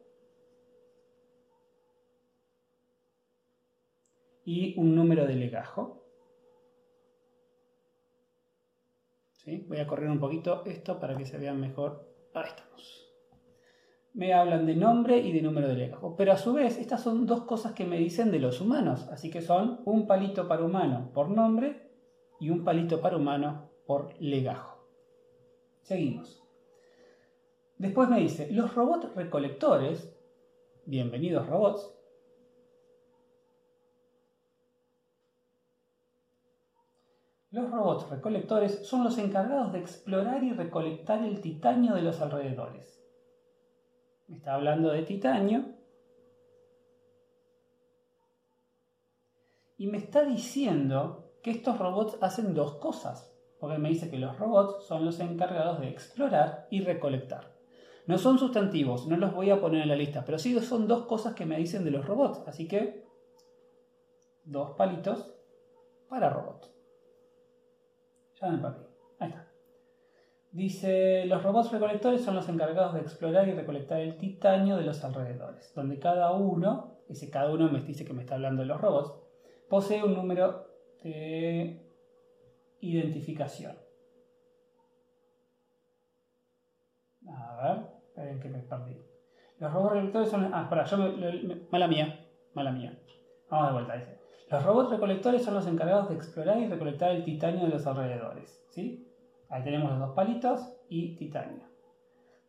y 4.44 4.78
un 4.80 4.96
número 4.96 5.26
de 5.26 5.36
legajo. 5.36 6.04
¿Sí? 9.32 9.66
Voy 9.68 9.80
a 9.80 9.88
correr 9.88 10.10
un 10.10 10.20
poquito 10.20 10.64
esto 10.66 11.00
para 11.00 11.18
que 11.18 11.26
se 11.26 11.38
vean 11.38 11.60
mejor. 11.60 12.10
Ahí 12.34 12.46
estamos 12.48 13.04
me 14.14 14.32
hablan 14.34 14.66
de 14.66 14.76
nombre 14.76 15.18
y 15.18 15.32
de 15.32 15.42
número 15.42 15.68
de 15.68 15.76
legajo. 15.76 16.16
Pero 16.16 16.32
a 16.32 16.38
su 16.38 16.54
vez, 16.54 16.78
estas 16.78 17.02
son 17.02 17.26
dos 17.26 17.44
cosas 17.44 17.74
que 17.74 17.86
me 17.86 17.98
dicen 17.98 18.32
de 18.32 18.40
los 18.40 18.62
humanos. 18.62 19.08
Así 19.12 19.30
que 19.30 19.42
son 19.42 19.82
un 19.86 20.06
palito 20.06 20.48
para 20.48 20.64
humano 20.64 21.10
por 21.14 21.30
nombre 21.30 21.83
y 22.40 22.50
un 22.50 22.64
palito 22.64 23.02
para 23.02 23.18
humano 23.18 23.70
por 23.86 24.14
legajo. 24.22 24.88
Seguimos. 25.82 26.44
Después 27.78 28.10
me 28.10 28.20
dice, 28.20 28.52
los 28.52 28.74
robots 28.76 29.14
recolectores, 29.16 30.16
bienvenidos 30.86 31.48
robots, 31.48 31.90
Los 37.52 37.70
robots 37.70 38.10
recolectores 38.10 38.88
son 38.88 39.04
los 39.04 39.20
encargados 39.20 39.74
de 39.74 39.80
explorar 39.80 40.44
y 40.44 40.54
recolectar 40.54 41.24
el 41.24 41.40
titanio 41.40 41.94
de 41.94 42.02
los 42.02 42.20
alrededores 42.20 43.04
está 44.34 44.56
hablando 44.56 44.92
de 44.92 45.04
titanio, 45.04 45.66
y 49.78 49.88
me 49.88 49.98
está 49.98 50.24
diciendo 50.24 51.23
que 51.44 51.52
estos 51.52 51.78
robots 51.78 52.18
hacen 52.22 52.54
dos 52.54 52.76
cosas, 52.76 53.32
porque 53.60 53.78
me 53.78 53.90
dice 53.90 54.10
que 54.10 54.18
los 54.18 54.40
robots 54.40 54.86
son 54.88 55.06
los 55.06 55.20
encargados 55.20 55.80
de 55.80 55.90
explorar 55.90 56.68
y 56.72 56.82
recolectar. 56.82 57.54
No 58.08 58.18
son 58.18 58.40
sustantivos, 58.40 59.08
no 59.08 59.18
los 59.18 59.34
voy 59.34 59.50
a 59.50 59.62
poner 59.62 59.84
en 59.84 59.90
la 59.90 59.96
lista, 59.96 60.24
pero 60.26 60.40
sí 60.40 60.58
son 60.62 60.88
dos 60.88 61.06
cosas 61.06 61.36
que 61.36 61.46
me 61.46 61.58
dicen 61.58 61.84
de 61.84 61.92
los 61.92 62.06
robots, 62.06 62.42
así 62.48 62.68
que 62.68 63.06
dos 64.46 64.72
palitos 64.78 65.36
para 66.10 66.30
robots. 66.30 66.74
Ya 68.42 68.50
me 68.50 68.58
perdí. 68.58 68.86
Ahí 69.20 69.30
está. 69.30 69.48
Dice, 70.52 71.26
los 71.26 71.44
robots 71.44 71.72
recolectores 71.72 72.22
son 72.22 72.36
los 72.36 72.48
encargados 72.48 72.94
de 72.94 73.02
explorar 73.02 73.48
y 73.48 73.54
recolectar 73.54 74.00
el 74.00 74.18
titanio 74.18 74.78
de 74.78 74.84
los 74.84 75.04
alrededores, 75.04 75.74
donde 75.74 76.00
cada 76.00 76.32
uno, 76.32 77.00
ese 77.10 77.30
cada 77.30 77.52
uno 77.52 77.70
me 77.70 77.82
dice 77.82 78.06
que 78.06 78.14
me 78.14 78.22
está 78.22 78.36
hablando 78.36 78.62
de 78.62 78.68
los 78.68 78.80
robots, 78.80 79.14
posee 79.68 80.04
un 80.04 80.14
número 80.14 80.73
de 81.04 81.80
identificación. 82.82 83.76
A 87.28 87.56
ver, 87.62 87.86
esperen 88.08 88.40
que 88.40 88.50
me 88.50 88.60
perdí. 88.60 88.98
Los 89.60 89.72
robots 89.72 89.94
recolectores 89.94 90.30
son... 90.30 90.54
Ah, 90.54 90.64
espera, 90.64 90.84
yo 90.86 90.98
me, 90.98 91.68
mala 91.72 91.88
mía, 91.88 92.28
mala 92.54 92.72
mía. 92.72 93.00
Vamos 93.50 93.68
de 93.68 93.74
vuelta, 93.74 93.96
dice. 93.96 94.20
Los 94.50 94.64
robots 94.64 94.92
recolectores 94.92 95.44
son 95.44 95.54
los 95.54 95.68
encargados 95.68 96.10
de 96.10 96.16
explorar 96.16 96.60
y 96.60 96.68
recolectar 96.68 97.12
el 97.12 97.24
titanio 97.24 97.66
de 97.66 97.70
los 97.70 97.88
alrededores, 97.88 98.66
¿sí? 98.70 99.08
Ahí 99.50 99.64
tenemos 99.64 99.92
los 99.92 100.00
dos 100.00 100.16
palitos 100.16 100.78
y 100.90 101.16
titanio. 101.16 101.64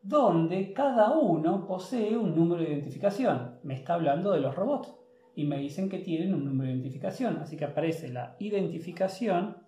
Donde 0.02 0.72
cada 0.72 1.12
uno 1.12 1.66
posee 1.66 2.16
un 2.16 2.34
número 2.34 2.62
de 2.62 2.70
identificación. 2.70 3.58
Me 3.62 3.74
está 3.74 3.94
hablando 3.94 4.32
de 4.32 4.40
los 4.40 4.54
robots. 4.54 4.94
Y 5.34 5.44
me 5.44 5.58
dicen 5.58 5.88
que 5.88 5.98
tienen 5.98 6.34
un 6.34 6.44
número 6.44 6.68
de 6.68 6.76
identificación. 6.76 7.38
Así 7.38 7.56
que 7.56 7.64
aparece 7.64 8.08
la 8.08 8.36
identificación 8.38 9.64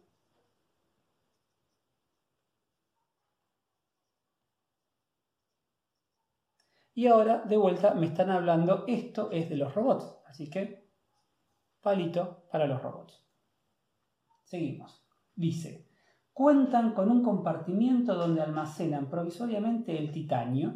Y 6.97 7.09
ahora, 7.09 7.43
de 7.43 7.59
vuelta, 7.59 7.93
me 7.93 8.07
están 8.07 8.31
hablando, 8.31 8.85
esto 8.89 9.31
es 9.31 9.51
de 9.51 9.57
los 9.59 9.75
robots. 9.75 10.17
Así 10.25 10.49
que, 10.49 10.89
palito 11.83 12.47
para 12.51 12.67
los 12.67 12.83
robots. 12.83 13.23
Seguimos. 14.45 15.07
Dice, 15.35 15.91
cuentan 16.33 16.95
con 16.95 17.11
un 17.11 17.23
compartimiento 17.23 18.15
donde 18.15 18.41
almacenan 18.41 19.11
provisoriamente 19.11 19.99
el 19.99 20.11
titanio. 20.11 20.73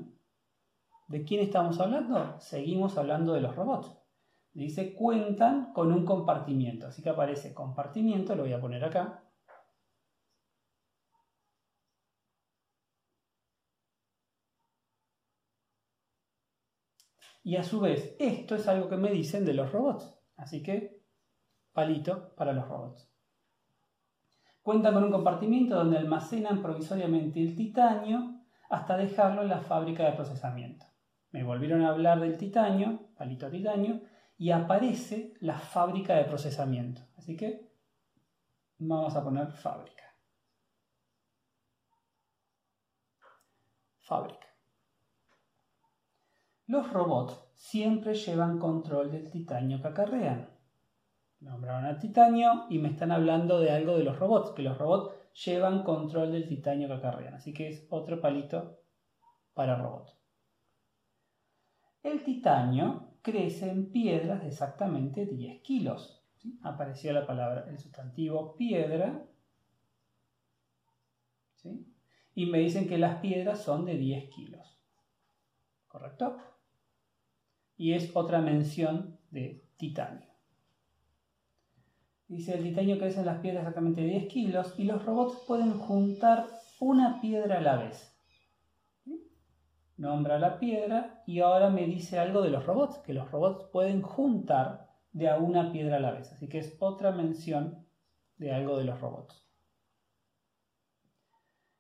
¿De 1.08 1.24
quién 1.24 1.40
estamos 1.40 1.80
hablando? 1.80 2.38
Seguimos 2.38 2.98
hablando 2.98 3.32
de 3.32 3.40
los 3.40 3.56
robots. 3.56 3.99
Dice 4.52 4.94
cuentan 4.94 5.72
con 5.72 5.92
un 5.92 6.04
compartimiento. 6.04 6.88
Así 6.88 7.02
que 7.02 7.10
aparece 7.10 7.54
compartimiento, 7.54 8.34
lo 8.34 8.42
voy 8.42 8.52
a 8.52 8.60
poner 8.60 8.84
acá. 8.84 9.24
Y 17.42 17.56
a 17.56 17.62
su 17.62 17.80
vez, 17.80 18.16
esto 18.18 18.54
es 18.54 18.68
algo 18.68 18.88
que 18.88 18.96
me 18.96 19.10
dicen 19.10 19.44
de 19.44 19.54
los 19.54 19.72
robots. 19.72 20.14
Así 20.36 20.62
que, 20.62 21.00
palito 21.72 22.34
para 22.36 22.52
los 22.52 22.68
robots. 22.68 23.10
Cuentan 24.62 24.94
con 24.94 25.04
un 25.04 25.10
compartimiento 25.10 25.74
donde 25.74 25.98
almacenan 25.98 26.60
provisoriamente 26.60 27.40
el 27.40 27.56
titanio 27.56 28.40
hasta 28.68 28.96
dejarlo 28.96 29.42
en 29.42 29.48
la 29.48 29.60
fábrica 29.62 30.04
de 30.04 30.12
procesamiento. 30.12 30.86
Me 31.30 31.42
volvieron 31.42 31.82
a 31.82 31.90
hablar 31.90 32.20
del 32.20 32.36
titanio, 32.36 33.08
palito 33.16 33.50
titanio, 33.50 34.02
y 34.40 34.52
aparece 34.52 35.34
la 35.40 35.58
fábrica 35.58 36.16
de 36.16 36.24
procesamiento. 36.24 37.02
Así 37.18 37.36
que 37.36 37.70
vamos 38.78 39.14
a 39.14 39.22
poner 39.22 39.52
fábrica. 39.52 40.02
Fábrica. 43.98 44.46
Los 46.68 46.90
robots 46.90 47.38
siempre 47.52 48.14
llevan 48.14 48.58
control 48.58 49.10
del 49.10 49.30
titanio 49.30 49.82
que 49.82 49.88
acarrean. 49.88 50.48
Nombraron 51.40 51.84
al 51.84 51.98
titanio 51.98 52.64
y 52.70 52.78
me 52.78 52.88
están 52.88 53.12
hablando 53.12 53.60
de 53.60 53.72
algo 53.72 53.98
de 53.98 54.04
los 54.04 54.18
robots, 54.18 54.52
que 54.52 54.62
los 54.62 54.78
robots 54.78 55.14
llevan 55.44 55.84
control 55.84 56.32
del 56.32 56.48
titanio 56.48 56.88
que 56.88 56.94
acarrean. 56.94 57.34
Así 57.34 57.52
que 57.52 57.68
es 57.68 57.86
otro 57.90 58.22
palito 58.22 58.80
para 59.52 59.76
robot. 59.76 60.16
El 62.02 62.24
titanio 62.24 63.09
crece 63.22 63.70
en 63.70 63.90
piedras 63.90 64.42
de 64.42 64.48
exactamente 64.48 65.26
10 65.26 65.62
kilos. 65.62 66.24
Apareció 66.62 67.12
la 67.12 67.26
palabra, 67.26 67.66
el 67.68 67.78
sustantivo 67.78 68.56
piedra. 68.56 69.26
Y 72.34 72.46
me 72.46 72.58
dicen 72.58 72.88
que 72.88 72.98
las 72.98 73.20
piedras 73.20 73.62
son 73.62 73.84
de 73.84 73.96
10 73.96 74.30
kilos. 74.30 74.80
¿Correcto? 75.88 76.38
Y 77.76 77.92
es 77.92 78.14
otra 78.14 78.40
mención 78.40 79.18
de 79.30 79.64
titanio. 79.76 80.30
Dice, 82.28 82.54
el 82.54 82.62
titanio 82.62 82.98
crece 82.98 83.20
en 83.20 83.26
las 83.26 83.40
piedras 83.40 83.62
exactamente 83.62 84.02
10 84.02 84.28
kilos 84.28 84.74
y 84.78 84.84
los 84.84 85.04
robots 85.04 85.42
pueden 85.48 85.72
juntar 85.72 86.46
una 86.78 87.20
piedra 87.20 87.58
a 87.58 87.60
la 87.60 87.76
vez. 87.76 88.09
Nombra 90.00 90.38
la 90.38 90.58
piedra 90.58 91.22
y 91.26 91.40
ahora 91.40 91.68
me 91.68 91.84
dice 91.84 92.18
algo 92.18 92.40
de 92.40 92.48
los 92.48 92.64
robots, 92.64 92.96
que 93.00 93.12
los 93.12 93.30
robots 93.30 93.66
pueden 93.70 94.00
juntar 94.00 94.88
de 95.12 95.28
a 95.28 95.36
una 95.36 95.72
piedra 95.72 95.98
a 95.98 96.00
la 96.00 96.12
vez. 96.12 96.32
Así 96.32 96.48
que 96.48 96.58
es 96.58 96.74
otra 96.80 97.12
mención 97.12 97.86
de 98.38 98.50
algo 98.50 98.78
de 98.78 98.84
los 98.84 98.98
robots. 98.98 99.46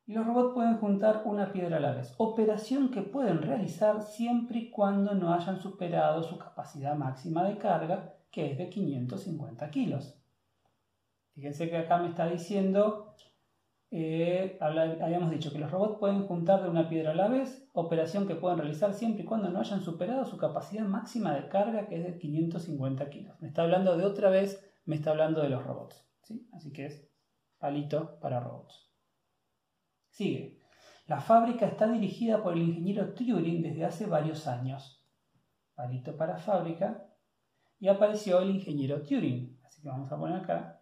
Y 0.06 0.12
los 0.12 0.26
robots 0.26 0.52
pueden 0.52 0.76
juntar 0.76 1.22
una 1.24 1.50
piedra 1.50 1.78
a 1.78 1.80
la 1.80 1.92
vez. 1.92 2.14
Operación 2.18 2.90
que 2.90 3.00
pueden 3.00 3.40
realizar 3.40 4.02
siempre 4.02 4.58
y 4.58 4.70
cuando 4.70 5.14
no 5.14 5.32
hayan 5.32 5.58
superado 5.58 6.22
su 6.22 6.36
capacidad 6.36 6.94
máxima 6.96 7.44
de 7.44 7.56
carga, 7.56 8.16
que 8.30 8.52
es 8.52 8.58
de 8.58 8.68
550 8.68 9.70
kilos. 9.70 10.14
Fíjense 11.32 11.70
que 11.70 11.78
acá 11.78 11.96
me 11.96 12.08
está 12.08 12.26
diciendo, 12.26 13.14
eh, 13.92 14.56
habíamos 14.60 15.32
dicho 15.32 15.52
que 15.52 15.58
los 15.58 15.70
robots 15.70 15.98
pueden 15.98 16.24
juntar 16.26 16.62
de 16.62 16.68
una 16.68 16.88
piedra 16.88 17.10
a 17.10 17.14
la 17.14 17.26
vez, 17.26 17.68
operación 17.72 18.28
que 18.28 18.36
pueden 18.36 18.58
realizar 18.58 18.94
siempre 18.94 19.24
y 19.24 19.26
cuando 19.26 19.50
no 19.50 19.58
hayan 19.58 19.82
superado 19.82 20.24
su 20.24 20.36
capacidad 20.36 20.84
máxima 20.84 21.34
de 21.34 21.48
carga, 21.48 21.88
que 21.88 21.96
es 21.96 22.04
de 22.04 22.18
550 22.18 23.10
kilos. 23.10 23.40
Me 23.40 23.48
está 23.48 23.62
hablando 23.62 23.96
de 23.96 24.04
otra 24.04 24.30
vez, 24.30 24.64
me 24.84 24.94
está 24.94 25.10
hablando 25.10 25.42
de 25.42 25.48
los 25.48 25.64
robots. 25.64 26.08
¿sí? 26.22 26.48
Así 26.52 26.72
que 26.72 26.86
es 26.86 27.10
palito 27.58 28.20
para 28.20 28.38
robots. 28.38 28.92
Sigue. 30.10 30.60
La 31.08 31.20
fábrica 31.20 31.66
está 31.66 31.88
dirigida 31.88 32.42
por 32.44 32.52
el 32.52 32.62
ingeniero 32.62 33.12
Turing 33.14 33.62
desde 33.62 33.84
hace 33.84 34.06
varios 34.06 34.46
años. 34.46 35.04
Palito 35.74 36.16
para 36.16 36.36
fábrica. 36.36 37.08
Y 37.80 37.88
apareció 37.88 38.40
el 38.40 38.50
ingeniero 38.50 39.02
Turing. 39.02 39.58
Así 39.64 39.82
que 39.82 39.88
vamos 39.88 40.12
a 40.12 40.16
poner 40.16 40.36
acá 40.36 40.79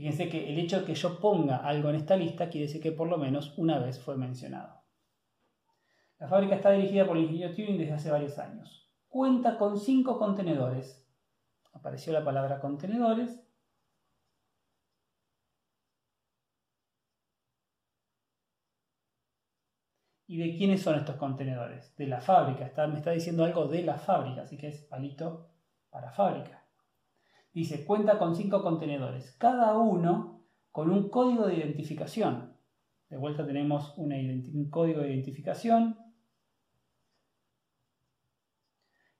Fíjense 0.00 0.30
que 0.30 0.48
el 0.48 0.58
hecho 0.58 0.80
de 0.80 0.86
que 0.86 0.94
yo 0.94 1.20
ponga 1.20 1.58
algo 1.58 1.90
en 1.90 1.96
esta 1.96 2.16
lista 2.16 2.48
quiere 2.48 2.68
decir 2.68 2.80
que 2.80 2.90
por 2.90 3.06
lo 3.06 3.18
menos 3.18 3.52
una 3.58 3.78
vez 3.78 4.00
fue 4.00 4.16
mencionado. 4.16 4.82
La 6.18 6.26
fábrica 6.26 6.54
está 6.54 6.70
dirigida 6.70 7.06
por 7.06 7.18
el 7.18 7.24
ingeniero 7.24 7.54
Turing 7.54 7.76
desde 7.76 7.92
hace 7.92 8.10
varios 8.10 8.38
años. 8.38 8.90
Cuenta 9.08 9.58
con 9.58 9.78
cinco 9.78 10.18
contenedores. 10.18 11.06
Apareció 11.74 12.14
la 12.14 12.24
palabra 12.24 12.60
contenedores. 12.60 13.46
¿Y 20.26 20.38
de 20.38 20.56
quiénes 20.56 20.80
son 20.80 20.94
estos 20.94 21.16
contenedores? 21.16 21.94
De 21.96 22.06
la 22.06 22.22
fábrica. 22.22 22.86
me 22.86 22.96
está 22.96 23.10
diciendo 23.10 23.44
algo 23.44 23.66
de 23.66 23.82
la 23.82 23.98
fábrica, 23.98 24.44
así 24.44 24.56
que 24.56 24.68
es 24.68 24.80
palito 24.80 25.50
para 25.90 26.10
fábrica. 26.10 26.59
Dice, 27.52 27.84
cuenta 27.84 28.18
con 28.18 28.36
cinco 28.36 28.62
contenedores, 28.62 29.34
cada 29.38 29.76
uno 29.76 30.44
con 30.70 30.90
un 30.90 31.08
código 31.08 31.46
de 31.46 31.56
identificación. 31.56 32.56
De 33.08 33.16
vuelta 33.16 33.44
tenemos 33.44 33.92
un 33.98 34.70
código 34.70 35.00
de 35.00 35.12
identificación. 35.12 35.98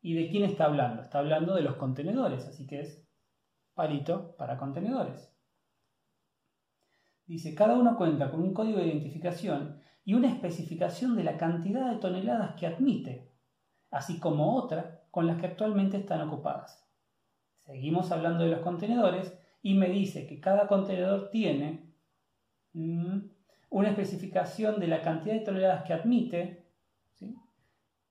¿Y 0.01 0.14
de 0.14 0.31
quién 0.31 0.45
está 0.45 0.66
hablando? 0.66 1.03
Está 1.03 1.19
hablando 1.19 1.55
de 1.55 1.62
los 1.62 1.75
contenedores, 1.75 2.47
así 2.47 2.66
que 2.66 2.81
es 2.81 3.07
palito 3.75 4.37
para 4.37 4.57
contenedores. 4.59 5.35
Dice, 7.27 7.55
cada 7.55 7.75
uno 7.75 7.97
cuenta 7.97 8.31
con 8.31 8.40
un 8.43 8.55
código 8.55 8.79
de 8.79 8.87
identificación 8.87 9.81
y 10.05 10.14
una 10.14 10.29
especificación 10.29 11.16
de 11.16 11.25
la 11.25 11.37
cantidad 11.37 11.90
de 11.90 11.99
toneladas 11.99 12.55
que 12.55 12.66
admite, 12.66 13.33
así 13.90 14.19
como 14.19 14.57
otra 14.57 15.05
con 15.11 15.27
las 15.27 15.38
que 15.38 15.47
actualmente 15.47 15.97
están 15.97 16.21
ocupadas. 16.23 16.89
Seguimos 17.70 18.11
hablando 18.11 18.42
de 18.42 18.50
los 18.50 18.62
contenedores 18.62 19.33
y 19.62 19.74
me 19.74 19.88
dice 19.88 20.26
que 20.26 20.40
cada 20.40 20.66
contenedor 20.66 21.30
tiene 21.30 21.94
mm, 22.72 23.18
una 23.70 23.90
especificación 23.90 24.80
de 24.80 24.88
la 24.88 25.02
cantidad 25.02 25.37
de 25.37 25.44
toneladas 25.44 25.85
que 25.85 25.92
admite 25.92 26.66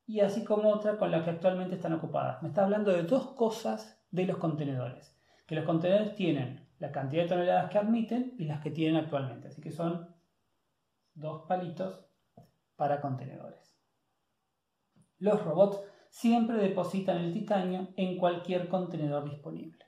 y 0.08 0.22
así 0.22 0.46
como 0.46 0.70
otra 0.70 0.98
con 0.98 1.12
la 1.12 1.26
que 1.26 1.32
actualmente 1.32 1.76
están 1.76 1.92
ocupadas. 1.92 2.42
Me 2.42 2.48
está 2.48 2.64
hablando 2.64 2.94
de 2.94 3.04
dos 3.04 3.32
cosas 3.32 4.02
de 4.12 4.26
los 4.26 4.38
contenedores. 4.38 5.14
Que 5.46 5.56
los 5.56 5.66
contenedores 5.66 6.16
tienen 6.16 6.66
la 6.80 6.94
cantidad 6.94 7.24
de 7.24 7.30
toneladas 7.30 7.70
que 7.70 7.80
admiten 7.80 8.36
y 8.40 8.46
las 8.46 8.62
que 8.62 8.72
tienen 8.72 8.96
actualmente. 8.96 9.50
Así 9.50 9.62
que 9.62 9.72
son 9.72 10.08
dos 11.16 11.46
palitos 11.50 12.06
para 12.78 13.02
contenedores. 13.02 13.78
Los 15.18 15.44
robots 15.44 15.82
siempre 16.10 16.58
depositan 16.58 17.18
el 17.18 17.34
titanio 17.34 17.90
en 17.96 18.18
cualquier 18.18 18.68
contenedor 18.68 19.30
disponible. 19.30 19.86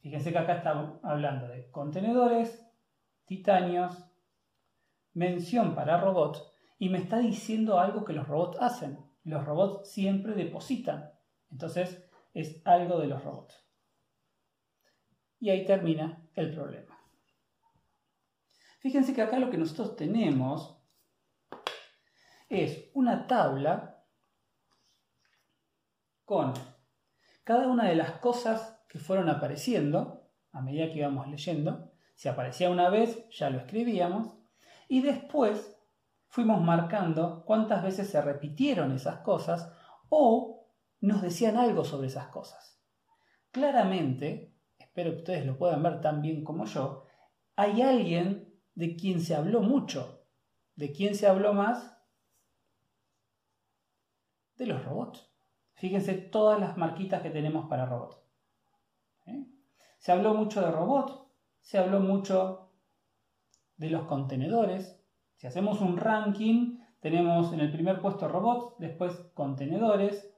Fíjense 0.00 0.32
que 0.32 0.38
acá 0.38 0.58
estamos 0.58 1.00
hablando 1.02 1.48
de 1.48 1.70
contenedores, 1.70 2.64
titanios, 3.26 4.08
mención 5.12 5.74
para 5.74 6.00
robots 6.00 6.42
y 6.78 6.88
me 6.88 6.98
está 6.98 7.18
diciendo 7.18 7.78
algo 7.78 8.04
que 8.04 8.12
los 8.12 8.26
robots 8.26 8.58
hacen. 8.60 8.98
Los 9.24 9.44
robots 9.44 9.90
siempre 9.90 10.34
depositan. 10.34 11.10
Entonces 11.50 12.08
es 12.32 12.62
algo 12.64 13.00
de 13.00 13.08
los 13.08 13.22
robots. 13.22 13.68
Y 15.40 15.50
ahí 15.50 15.64
termina 15.64 16.28
el 16.34 16.54
problema. 16.54 16.96
Fíjense 18.80 19.12
que 19.12 19.22
acá 19.22 19.38
lo 19.38 19.50
que 19.50 19.58
nosotros 19.58 19.96
tenemos 19.96 20.80
es 22.48 22.90
una 22.94 23.26
tabla 23.26 23.97
con 26.28 26.52
cada 27.42 27.68
una 27.68 27.88
de 27.88 27.94
las 27.94 28.12
cosas 28.18 28.84
que 28.86 28.98
fueron 28.98 29.30
apareciendo 29.30 30.28
a 30.52 30.60
medida 30.60 30.90
que 30.90 30.98
íbamos 30.98 31.26
leyendo. 31.26 31.90
Si 32.16 32.28
aparecía 32.28 32.68
una 32.68 32.90
vez, 32.90 33.26
ya 33.30 33.48
lo 33.48 33.56
escribíamos. 33.56 34.36
Y 34.88 35.00
después 35.00 35.80
fuimos 36.28 36.60
marcando 36.60 37.44
cuántas 37.46 37.82
veces 37.82 38.10
se 38.10 38.20
repitieron 38.20 38.92
esas 38.92 39.20
cosas 39.20 39.72
o 40.10 40.68
nos 41.00 41.22
decían 41.22 41.56
algo 41.56 41.82
sobre 41.82 42.08
esas 42.08 42.28
cosas. 42.28 42.78
Claramente, 43.50 44.54
espero 44.78 45.12
que 45.12 45.18
ustedes 45.18 45.46
lo 45.46 45.56
puedan 45.56 45.82
ver 45.82 46.02
tan 46.02 46.20
bien 46.20 46.44
como 46.44 46.66
yo, 46.66 47.06
hay 47.56 47.80
alguien 47.80 48.54
de 48.74 48.96
quien 48.96 49.22
se 49.22 49.34
habló 49.34 49.62
mucho. 49.62 50.26
¿De 50.76 50.92
quién 50.92 51.14
se 51.14 51.26
habló 51.26 51.54
más? 51.54 51.96
De 54.56 54.66
los 54.66 54.84
robots. 54.84 55.27
Fíjense 55.78 56.14
todas 56.14 56.58
las 56.58 56.76
marquitas 56.76 57.22
que 57.22 57.30
tenemos 57.30 57.68
para 57.68 57.86
robot. 57.86 58.20
¿Eh? 59.26 59.46
Se 59.98 60.10
habló 60.10 60.34
mucho 60.34 60.60
de 60.60 60.72
robot, 60.72 61.28
se 61.60 61.78
habló 61.78 62.00
mucho 62.00 62.72
de 63.76 63.90
los 63.90 64.06
contenedores. 64.06 65.00
Si 65.36 65.46
hacemos 65.46 65.80
un 65.80 65.96
ranking, 65.96 66.80
tenemos 66.98 67.52
en 67.52 67.60
el 67.60 67.70
primer 67.70 68.00
puesto 68.00 68.26
robots, 68.26 68.74
después 68.80 69.14
contenedores. 69.34 70.34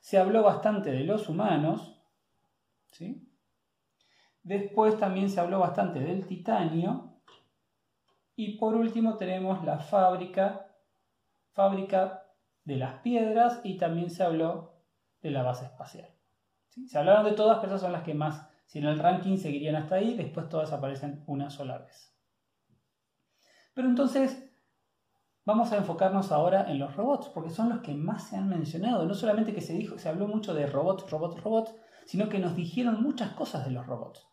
Se 0.00 0.18
habló 0.18 0.42
bastante 0.42 0.92
de 0.92 1.04
los 1.04 1.30
humanos. 1.30 1.98
¿sí? 2.90 3.26
Después 4.42 4.98
también 4.98 5.30
se 5.30 5.40
habló 5.40 5.60
bastante 5.60 6.00
del 6.00 6.26
titanio. 6.26 7.14
Y 8.36 8.58
por 8.58 8.74
último 8.74 9.16
tenemos 9.16 9.64
la 9.64 9.78
fábrica, 9.78 10.66
fábrica 11.54 12.26
de 12.64 12.76
las 12.76 13.00
piedras 13.00 13.62
y 13.64 13.78
también 13.78 14.10
se 14.10 14.22
habló 14.22 14.73
de 15.24 15.30
la 15.30 15.42
base 15.42 15.64
espacial. 15.64 16.08
Se 16.86 16.98
hablaron 16.98 17.24
de 17.24 17.32
todas, 17.32 17.58
pero 17.58 17.72
esas 17.72 17.80
son 17.80 17.92
las 17.92 18.02
que 18.02 18.14
más, 18.14 18.46
si 18.66 18.78
en 18.78 18.84
el 18.84 18.98
ranking 18.98 19.38
seguirían 19.38 19.74
hasta 19.74 19.96
ahí, 19.96 20.14
después 20.14 20.48
todas 20.48 20.72
aparecen 20.72 21.24
una 21.26 21.48
sola 21.48 21.78
vez. 21.78 22.14
Pero 23.72 23.88
entonces, 23.88 24.50
vamos 25.46 25.72
a 25.72 25.78
enfocarnos 25.78 26.30
ahora 26.30 26.70
en 26.70 26.78
los 26.78 26.94
robots, 26.94 27.28
porque 27.30 27.50
son 27.50 27.70
los 27.70 27.80
que 27.80 27.94
más 27.94 28.28
se 28.28 28.36
han 28.36 28.48
mencionado. 28.48 29.06
No 29.06 29.14
solamente 29.14 29.54
que 29.54 29.62
se 29.62 29.72
dijo, 29.72 29.98
se 29.98 30.10
habló 30.10 30.28
mucho 30.28 30.52
de 30.52 30.66
robots, 30.66 31.10
robots, 31.10 31.42
robots, 31.42 31.74
sino 32.04 32.28
que 32.28 32.38
nos 32.38 32.54
dijeron 32.54 33.02
muchas 33.02 33.30
cosas 33.30 33.64
de 33.64 33.70
los 33.70 33.86
robots. 33.86 34.28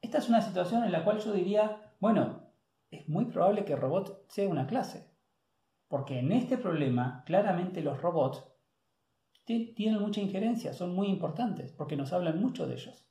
Esta 0.00 0.18
es 0.18 0.28
una 0.28 0.42
situación 0.42 0.84
en 0.84 0.92
la 0.92 1.04
cual 1.04 1.18
yo 1.18 1.32
diría, 1.32 1.92
bueno, 1.98 2.52
es 2.90 3.08
muy 3.08 3.24
probable 3.24 3.64
que 3.64 3.74
robot 3.74 4.30
sea 4.30 4.48
una 4.48 4.68
clase. 4.68 5.10
Porque 5.88 6.20
en 6.20 6.30
este 6.30 6.56
problema, 6.56 7.24
claramente 7.26 7.80
los 7.80 8.00
robots 8.00 8.44
tienen 9.46 10.00
mucha 10.00 10.20
injerencia, 10.20 10.72
son 10.72 10.94
muy 10.94 11.06
importantes, 11.06 11.72
porque 11.72 11.96
nos 11.96 12.12
hablan 12.12 12.40
mucho 12.40 12.66
de 12.66 12.74
ellos. 12.74 13.06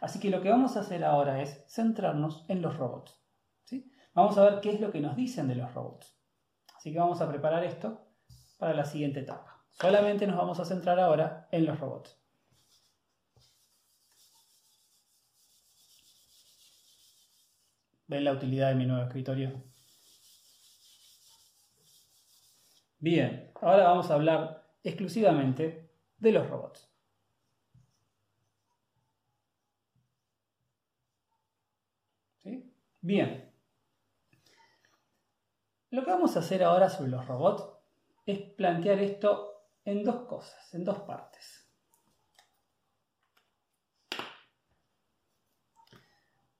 Así 0.00 0.18
que 0.18 0.30
lo 0.30 0.42
que 0.42 0.50
vamos 0.50 0.76
a 0.76 0.80
hacer 0.80 1.04
ahora 1.04 1.40
es 1.40 1.64
centrarnos 1.68 2.44
en 2.48 2.60
los 2.60 2.76
robots. 2.76 3.18
¿sí? 3.64 3.90
Vamos 4.12 4.36
a 4.36 4.44
ver 4.44 4.60
qué 4.60 4.70
es 4.70 4.80
lo 4.80 4.90
que 4.90 5.00
nos 5.00 5.16
dicen 5.16 5.48
de 5.48 5.54
los 5.54 5.72
robots. 5.74 6.20
Así 6.76 6.92
que 6.92 6.98
vamos 6.98 7.20
a 7.20 7.28
preparar 7.28 7.64
esto 7.64 8.06
para 8.58 8.74
la 8.74 8.84
siguiente 8.84 9.20
etapa. 9.20 9.64
Solamente 9.70 10.26
nos 10.26 10.36
vamos 10.36 10.58
a 10.58 10.64
centrar 10.64 10.98
ahora 10.98 11.48
en 11.52 11.66
los 11.66 11.78
robots. 11.78 12.20
¿Ven 18.08 18.24
la 18.24 18.32
utilidad 18.32 18.68
de 18.68 18.74
mi 18.76 18.86
nuevo 18.86 19.04
escritorio? 19.04 19.64
Bien, 22.98 23.52
ahora 23.60 23.84
vamos 23.84 24.10
a 24.10 24.14
hablar 24.14 24.55
exclusivamente 24.86 25.90
de 26.18 26.32
los 26.32 26.48
robots. 26.48 26.88
¿Sí? 32.38 32.72
Bien. 33.00 33.52
Lo 35.90 36.04
que 36.04 36.10
vamos 36.10 36.36
a 36.36 36.40
hacer 36.40 36.62
ahora 36.62 36.88
sobre 36.88 37.10
los 37.10 37.26
robots 37.26 37.68
es 38.26 38.38
plantear 38.38 39.00
esto 39.00 39.64
en 39.84 40.04
dos 40.04 40.26
cosas, 40.26 40.72
en 40.74 40.84
dos 40.84 41.00
partes. 41.00 41.68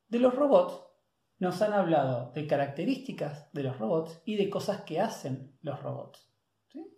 De 0.08 0.18
los 0.18 0.34
robots 0.34 0.84
nos 1.38 1.60
han 1.62 1.74
hablado 1.74 2.32
de 2.32 2.46
características 2.46 3.52
de 3.52 3.62
los 3.64 3.78
robots 3.78 4.20
y 4.24 4.36
de 4.36 4.48
cosas 4.48 4.82
que 4.82 5.00
hacen 5.00 5.56
los 5.62 5.80
robots. 5.82 6.35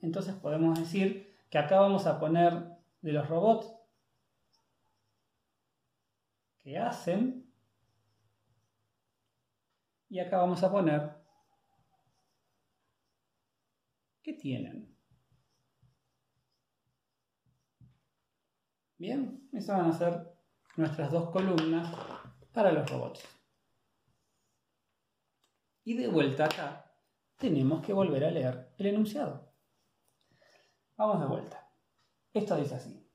Entonces 0.02 0.34
podemos 0.34 0.78
decir 0.78 1.34
que 1.50 1.58
acá 1.58 1.80
vamos 1.80 2.06
a 2.06 2.18
poner 2.18 2.78
de 3.00 3.12
los 3.12 3.28
robots 3.28 3.72
que 6.58 6.78
hacen 6.78 7.50
y 10.08 10.18
acá 10.18 10.38
vamos 10.38 10.62
a 10.62 10.70
poner 10.70 11.16
que 14.22 14.32
tienen. 14.34 14.94
Bien, 18.98 19.48
esas 19.52 19.78
van 19.78 19.90
a 19.90 19.92
ser 19.92 20.38
nuestras 20.76 21.10
dos 21.12 21.30
columnas 21.30 21.94
para 22.52 22.72
los 22.72 22.90
robots. 22.90 23.24
Y 25.84 25.96
de 25.96 26.08
vuelta 26.08 26.46
acá 26.46 26.92
tenemos 27.36 27.84
que 27.84 27.92
volver 27.92 28.24
a 28.24 28.30
leer 28.30 28.74
el 28.76 28.86
enunciado. 28.86 29.47
Vamos 30.98 31.20
de 31.20 31.26
vuelta. 31.26 31.64
Esto 32.34 32.56
dice 32.56 32.74
así. 32.74 33.08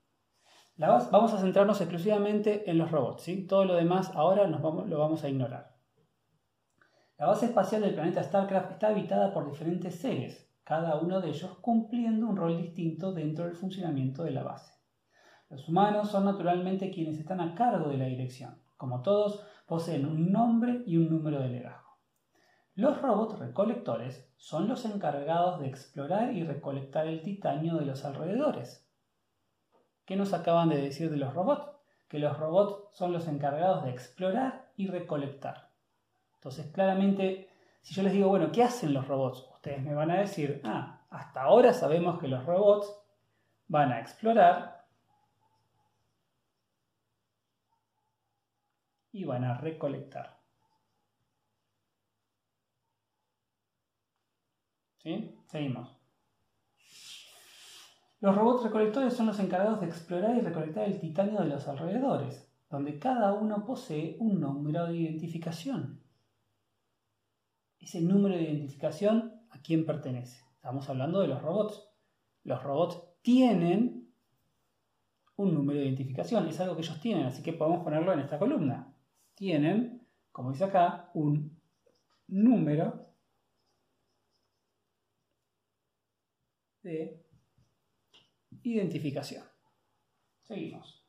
vamos 0.78 1.34
a 1.34 1.38
centrarnos 1.38 1.78
exclusivamente 1.82 2.68
en 2.70 2.78
los 2.78 2.90
robots. 2.90 3.24
¿sí? 3.24 3.46
Todo 3.46 3.66
lo 3.66 3.74
demás 3.74 4.10
ahora 4.14 4.46
lo 4.46 4.98
vamos 4.98 5.22
a 5.22 5.28
ignorar. 5.28 5.76
La 7.18 7.26
base 7.26 7.44
espacial 7.44 7.82
del 7.82 7.94
planeta 7.94 8.22
StarCraft 8.22 8.72
está 8.72 8.88
habitada 8.88 9.34
por 9.34 9.48
diferentes 9.50 9.96
seres, 9.96 10.50
cada 10.64 10.96
uno 10.96 11.20
de 11.20 11.28
ellos 11.28 11.58
cumpliendo 11.58 12.26
un 12.26 12.36
rol 12.36 12.56
distinto 12.56 13.12
dentro 13.12 13.44
del 13.44 13.54
funcionamiento 13.54 14.24
de 14.24 14.30
la 14.30 14.42
base. 14.42 14.72
Los 15.50 15.68
humanos 15.68 16.10
son 16.10 16.24
naturalmente 16.24 16.90
quienes 16.90 17.18
están 17.18 17.42
a 17.42 17.54
cargo 17.54 17.90
de 17.90 17.98
la 17.98 18.06
dirección. 18.06 18.62
Como 18.78 19.02
todos, 19.02 19.44
poseen 19.66 20.06
un 20.06 20.32
nombre 20.32 20.82
y 20.86 20.96
un 20.96 21.10
número 21.10 21.38
de 21.38 21.50
legajo. 21.50 21.83
Los 22.76 23.00
robots 23.00 23.38
recolectores 23.38 24.28
son 24.36 24.66
los 24.66 24.84
encargados 24.84 25.60
de 25.60 25.68
explorar 25.68 26.32
y 26.32 26.42
recolectar 26.42 27.06
el 27.06 27.22
titanio 27.22 27.76
de 27.76 27.84
los 27.84 28.04
alrededores. 28.04 28.84
¿Qué 30.04 30.16
nos 30.16 30.32
acaban 30.32 30.70
de 30.70 30.82
decir 30.82 31.08
de 31.08 31.16
los 31.16 31.34
robots? 31.34 31.70
Que 32.08 32.18
los 32.18 32.36
robots 32.36 32.96
son 32.96 33.12
los 33.12 33.28
encargados 33.28 33.84
de 33.84 33.90
explorar 33.90 34.72
y 34.76 34.88
recolectar. 34.88 35.70
Entonces, 36.34 36.66
claramente, 36.72 37.48
si 37.80 37.94
yo 37.94 38.02
les 38.02 38.12
digo, 38.12 38.28
bueno, 38.28 38.50
¿qué 38.50 38.64
hacen 38.64 38.92
los 38.92 39.06
robots? 39.06 39.48
Ustedes 39.54 39.80
me 39.80 39.94
van 39.94 40.10
a 40.10 40.18
decir, 40.18 40.60
ah, 40.64 41.00
hasta 41.10 41.42
ahora 41.42 41.72
sabemos 41.72 42.18
que 42.18 42.26
los 42.26 42.44
robots 42.44 42.92
van 43.68 43.92
a 43.92 44.00
explorar 44.00 44.84
y 49.12 49.24
van 49.24 49.44
a 49.44 49.58
recolectar. 49.58 50.43
Seguimos. 55.46 55.94
Los 58.20 58.34
robots 58.34 58.64
recolectores 58.64 59.12
son 59.12 59.26
los 59.26 59.38
encargados 59.38 59.80
de 59.80 59.86
explorar 59.86 60.34
y 60.34 60.40
recolectar 60.40 60.84
el 60.84 60.98
titanio 60.98 61.40
de 61.40 61.48
los 61.48 61.68
alrededores, 61.68 62.50
donde 62.70 62.98
cada 62.98 63.34
uno 63.34 63.66
posee 63.66 64.16
un 64.18 64.40
número 64.40 64.86
de 64.86 64.96
identificación. 64.96 66.00
Ese 67.78 68.00
número 68.00 68.34
de 68.34 68.44
identificación, 68.44 69.42
¿a 69.50 69.60
quién 69.60 69.84
pertenece? 69.84 70.42
Estamos 70.54 70.88
hablando 70.88 71.20
de 71.20 71.28
los 71.28 71.42
robots. 71.42 71.86
Los 72.42 72.62
robots 72.62 72.98
tienen 73.20 74.10
un 75.36 75.52
número 75.52 75.80
de 75.80 75.86
identificación, 75.86 76.48
es 76.48 76.58
algo 76.60 76.76
que 76.76 76.82
ellos 76.82 77.00
tienen, 77.00 77.26
así 77.26 77.42
que 77.42 77.52
podemos 77.52 77.84
ponerlo 77.84 78.14
en 78.14 78.20
esta 78.20 78.38
columna. 78.38 78.96
Tienen, 79.34 80.08
como 80.32 80.52
dice 80.52 80.64
acá, 80.64 81.10
un 81.12 81.60
número 82.26 83.03
de 86.84 87.26
identificación. 88.62 89.42
Seguimos. 90.42 91.02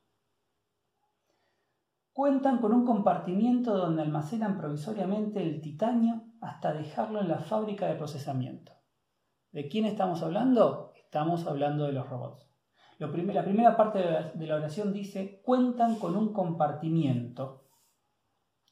Cuentan 2.14 2.60
con 2.60 2.74
un 2.74 2.86
compartimiento 2.86 3.78
donde 3.78 4.02
almacenan 4.02 4.58
provisoriamente 4.58 5.44
el 5.44 5.62
titanio 5.62 6.24
hasta 6.42 6.74
dejarlo 6.74 7.20
en 7.20 7.28
la 7.28 7.40
fábrica 7.40 7.88
de 7.88 7.96
procesamiento. 7.96 8.72
¿De 9.52 9.68
quién 9.68 9.86
estamos 9.86 10.24
hablando? 10.24 10.94
Estamos 10.96 11.46
hablando 11.46 11.86
de 11.86 11.92
los 11.92 12.10
robots. 12.10 12.50
la 13.00 13.12
primera 13.44 13.76
parte 13.76 14.00
de 14.34 14.48
la 14.48 14.56
oración 14.56 14.94
dice, 14.94 15.42
cuentan 15.44 15.96
con 15.96 16.16
un 16.16 16.32
compartimiento. 16.34 17.66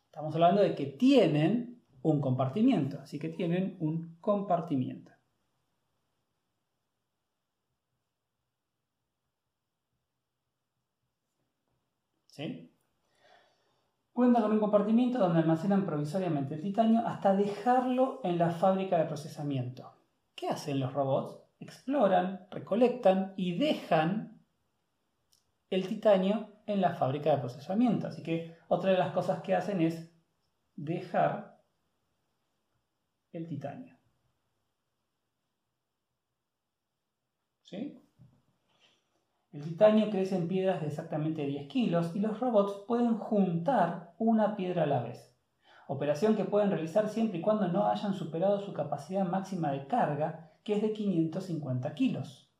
Estamos 0.06 0.34
hablando 0.36 0.62
de 0.62 0.76
que 0.76 0.86
tienen 0.86 1.84
un 2.02 2.22
compartimiento, 2.22 3.00
así 3.02 3.20
que 3.20 3.30
tienen 3.30 3.78
un 3.80 4.18
compartimiento. 4.22 5.12
¿Sí? 12.34 12.72
Cuenta 14.12 14.41
con 14.41 14.52
un 14.52 14.60
compartimiento 14.60 15.19
donde 15.19 15.39
almacenan 15.39 15.86
provisoriamente 15.86 16.56
el 16.56 16.62
titanio 16.62 17.06
hasta 17.06 17.36
dejarlo 17.36 18.22
en 18.24 18.38
la 18.38 18.50
fábrica 18.50 18.98
de 18.98 19.06
procesamiento. 19.06 19.96
¿Qué 20.36 20.48
hacen 20.48 20.80
los 20.80 20.93
robots? 20.93 21.39
Exploran, 21.60 22.48
recolectan 22.52 23.34
y 23.38 23.58
dejan 23.58 24.41
el 25.69 25.88
titanio 25.88 26.50
en 26.65 26.82
la 26.82 26.93
fábrica 26.93 27.32
de 27.32 27.38
procesamiento. 27.38 28.08
Así 28.08 28.24
que 28.24 28.56
otra 28.67 28.91
de 28.91 28.98
las 28.98 29.13
cosas 29.13 29.41
que 29.41 29.56
hacen 29.56 29.82
es 29.82 30.12
dejar 30.76 31.60
el 33.32 33.48
titanio. 33.48 33.98
¿Sí? 37.63 38.03
El 39.54 39.63
titanio 39.63 40.10
crece 40.10 40.36
en 40.36 40.48
piedras 40.48 40.82
de 40.82 40.88
exactamente 40.88 41.46
10 41.46 41.68
kilos 41.68 42.16
y 42.16 42.20
los 42.20 42.39
robots 42.39 42.86
pueden 42.88 43.20
juntar 43.20 44.16
una 44.18 44.56
piedra 44.56 44.84
a 44.84 44.88
la 44.88 45.04
vez. 45.04 45.32
Operación 45.88 46.36
que 46.36 46.44
pueden 46.44 46.72
realizar 46.72 47.08
siempre 47.08 47.38
y 47.38 47.42
cuando 47.42 47.68
no 47.68 47.86
hayan 47.86 48.16
superado 48.16 48.60
su 48.60 48.74
capacidad 48.74 49.28
máxima 49.28 49.72
de 49.72 49.86
carga, 49.86 50.52
que 50.63 50.74
es 50.78 50.82
de 50.82 50.92
550 50.92 51.94
kilos. 51.94 52.52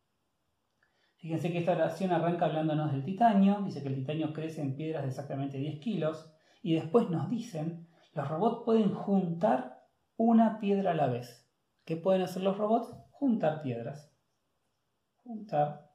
Fíjense 1.16 1.52
que 1.52 1.58
esta 1.58 1.72
oración 1.72 2.12
arranca 2.12 2.46
hablándonos 2.46 2.92
del 2.92 3.04
titanio, 3.04 3.62
dice 3.64 3.82
que 3.82 3.90
el 3.90 3.96
titanio 3.96 4.32
crece 4.32 4.62
en 4.62 4.76
piedras 4.76 5.02
de 5.02 5.10
exactamente 5.10 5.58
10 5.58 5.80
kilos, 5.80 6.32
y 6.62 6.76
después 6.76 7.10
nos 7.10 7.28
dicen, 7.28 7.88
los 8.14 8.28
robots 8.28 8.66
pueden 8.66 8.94
juntar 8.94 9.84
una 10.16 10.60
piedra 10.60 10.92
a 10.92 10.96
la 10.96 11.08
vez. 11.08 11.50
¿Qué 11.86 11.98
pueden 11.98 12.22
hacer 12.22 12.44
los 12.44 12.56
robots? 12.56 12.96
Juntar 13.10 13.64
piedras. 13.64 14.14
Juntar 15.24 15.93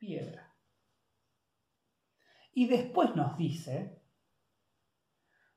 piedra. 0.00 0.56
Y 2.52 2.66
después 2.66 3.14
nos 3.14 3.36
dice, 3.38 4.02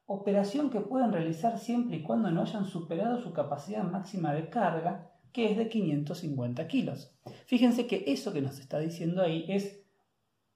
operación 0.06 0.70
que 0.70 0.82
pueden 0.82 1.12
realizar 1.12 1.58
siempre 1.58 1.98
y 1.98 2.04
cuando 2.04 2.30
no 2.30 2.42
hayan 2.42 2.66
superado 2.66 3.20
su 3.20 3.34
capacidad 3.34 3.84
máxima 3.84 4.34
de 4.34 4.50
carga, 4.50 5.12
que 5.32 5.50
es 5.50 5.58
de 5.58 5.70
550 5.70 6.68
kilos. 6.68 7.18
Fíjense 7.48 7.88
que 7.88 8.04
eso 8.08 8.32
que 8.32 8.42
nos 8.42 8.60
está 8.60 8.78
diciendo 8.78 9.24
ahí 9.24 9.46
es 9.48 9.84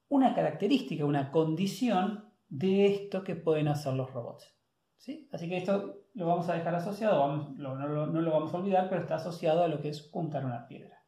una 0.10 0.36
característica, 0.36 1.04
una 1.04 1.32
condición 1.32 2.32
de 2.50 2.86
esto 2.86 3.24
que 3.24 3.36
pueden 3.36 3.68
hacer 3.70 3.94
los 3.94 4.14
robots. 4.14 4.56
¿sí? 4.98 5.28
Así 5.32 5.50
que 5.50 5.58
esto 5.58 6.04
lo 6.14 6.28
vamos 6.28 6.48
a 6.50 6.54
dejar 6.54 6.76
asociado, 6.76 7.28
no, 7.58 7.76
no 7.76 8.22
lo 8.22 8.32
vamos 8.32 8.54
a 8.54 8.58
olvidar, 8.58 8.90
pero 8.90 9.02
está 9.02 9.16
asociado 9.16 9.64
a 9.64 9.68
lo 9.68 9.82
que 9.82 9.90
es 9.90 10.10
juntar 10.12 10.46
una 10.46 10.68
piedra. 10.68 11.04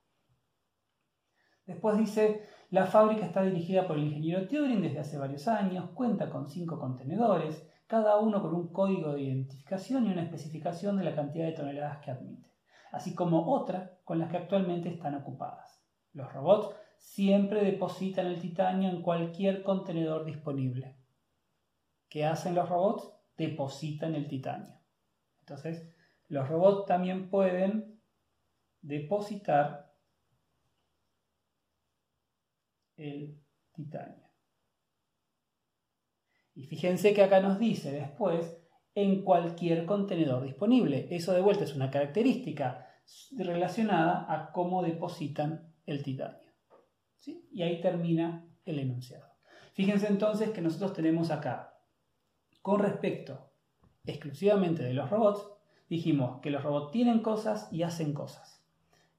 Después 1.70 2.00
dice, 2.00 2.48
la 2.70 2.86
fábrica 2.86 3.26
está 3.26 3.42
dirigida 3.42 3.88
por 3.88 3.98
el 3.98 4.06
ingeniero 4.06 4.48
Turing 4.48 4.82
desde 4.82 5.00
hace 5.00 5.18
varios 5.18 5.48
años, 5.48 5.90
cuenta 5.96 6.30
con 6.30 6.48
cinco 6.48 6.80
contenedores, 6.80 7.68
cada 7.88 8.20
uno 8.20 8.42
con 8.44 8.54
un 8.54 8.72
código 8.72 9.14
de 9.14 9.24
identificación 9.24 10.06
y 10.06 10.12
una 10.12 10.22
especificación 10.22 10.98
de 10.98 11.04
la 11.04 11.16
cantidad 11.16 11.46
de 11.46 11.54
toneladas 11.54 11.98
que 11.98 12.12
admite, 12.12 12.54
así 12.92 13.16
como 13.16 13.52
otra 13.52 13.98
con 14.04 14.20
las 14.20 14.30
que 14.30 14.38
actualmente 14.38 14.90
están 14.90 15.16
ocupadas. 15.16 15.84
Los 16.14 16.32
robots 16.32 16.76
siempre 17.00 17.64
depositan 17.64 18.28
el 18.28 18.40
titanio 18.40 18.90
en 18.90 19.02
cualquier 19.02 19.64
contenedor 19.64 20.26
disponible. 20.26 20.96
¿Qué 22.08 22.26
hacen 22.26 22.54
los 22.54 22.70
robots? 22.70 23.12
Depositan 23.36 24.14
el 24.14 24.28
titanio. 24.28 24.76
Entonces, 25.40 25.92
los 26.28 26.48
robots 26.48 26.86
también 26.86 27.32
pueden 27.32 28.00
depositar 28.82 29.89
el 33.00 33.42
titanio. 33.74 34.30
Y 36.54 36.66
fíjense 36.66 37.14
que 37.14 37.24
acá 37.24 37.40
nos 37.40 37.58
dice 37.58 37.92
después 37.92 38.58
en 38.94 39.24
cualquier 39.24 39.86
contenedor 39.86 40.44
disponible. 40.44 41.08
Eso 41.10 41.34
de 41.34 41.42
vuelta 41.42 41.64
es 41.64 41.76
una 41.76 41.90
característica 41.90 42.86
relacionada 43.38 44.26
a 44.28 44.52
cómo 44.52 44.84
depositan 44.84 45.74
el 45.86 46.04
titanio. 46.04 46.50
Y 47.52 47.64
ahí 47.64 47.82
termina 47.82 48.46
el 48.66 48.80
enunciado. 48.80 49.26
Fíjense 49.74 50.08
entonces 50.08 50.50
que 50.50 50.62
nosotros 50.62 50.94
tenemos 50.94 51.32
acá, 51.32 51.80
con 52.62 52.80
respecto 52.80 53.52
exclusivamente 54.06 54.84
de 54.84 54.94
los 54.94 55.10
robots, 55.10 55.48
dijimos 55.88 56.42
que 56.42 56.50
los 56.50 56.64
robots 56.64 56.92
tienen 56.92 57.20
cosas 57.20 57.72
y 57.72 57.84
hacen 57.84 58.14
cosas. 58.14 58.66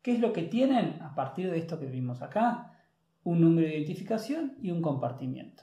¿Qué 0.03 0.13
es 0.13 0.21
lo 0.21 0.33
que 0.33 0.43
tienen 0.43 1.01
a 1.03 1.15
partir 1.15 1.51
de 1.51 1.59
esto 1.59 1.79
que 1.79 1.87
vimos 1.87 2.23
acá? 2.23 2.80
Un 3.23 3.41
número 3.41 3.69
de 3.69 3.77
identificación 3.77 4.57
y 4.63 4.71
un 4.71 4.81
compartimiento. 4.83 5.63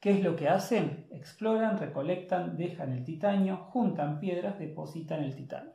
¿Qué 0.00 0.10
es 0.10 0.24
lo 0.24 0.34
que 0.34 0.48
hacen? 0.48 1.06
Exploran, 1.10 1.78
recolectan, 1.78 2.56
dejan 2.56 2.92
el 2.92 3.04
titanio, 3.04 3.56
juntan 3.56 4.18
piedras, 4.18 4.58
depositan 4.58 5.22
el 5.22 5.36
titanio. 5.36 5.74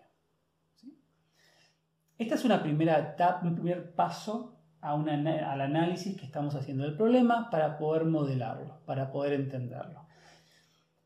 Esta 2.17 2.35
es 2.35 2.43
una 2.43 2.61
primera 2.61 2.97
etapa, 2.99 3.47
un 3.47 3.55
primer 3.55 3.93
paso 3.93 4.59
al 4.81 5.61
análisis 5.61 6.17
que 6.17 6.25
estamos 6.25 6.55
haciendo 6.55 6.83
del 6.83 6.97
problema 6.97 7.49
para 7.49 7.77
poder 7.77 8.05
modelarlo, 8.05 8.81
para 8.85 9.11
poder 9.11 9.33
entenderlo. 9.33 10.07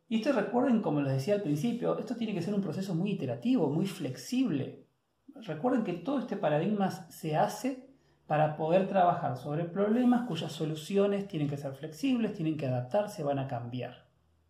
Y 0.08 0.18
esto 0.18 0.34
recuerden, 0.34 0.82
como 0.82 1.02
les 1.02 1.14
decía 1.14 1.36
al 1.36 1.42
principio, 1.42 1.98
esto 2.00 2.16
tiene 2.16 2.34
que 2.34 2.42
ser 2.42 2.54
un 2.54 2.62
proceso 2.62 2.96
muy 2.96 3.12
iterativo, 3.12 3.70
muy 3.70 3.86
flexible. 3.86 4.88
Recuerden 5.36 5.84
que 5.84 5.94
todo 5.94 6.20
este 6.20 6.38
paradigma 6.38 6.90
se 6.90 7.36
hace 7.36 7.91
para 8.32 8.56
poder 8.56 8.88
trabajar 8.88 9.36
sobre 9.36 9.66
problemas 9.66 10.26
cuyas 10.26 10.54
soluciones 10.54 11.28
tienen 11.28 11.50
que 11.50 11.58
ser 11.58 11.74
flexibles, 11.74 12.34
tienen 12.34 12.56
que 12.56 12.66
adaptarse, 12.66 13.24
van 13.24 13.40
a 13.40 13.50
cambiar. 13.50 14.06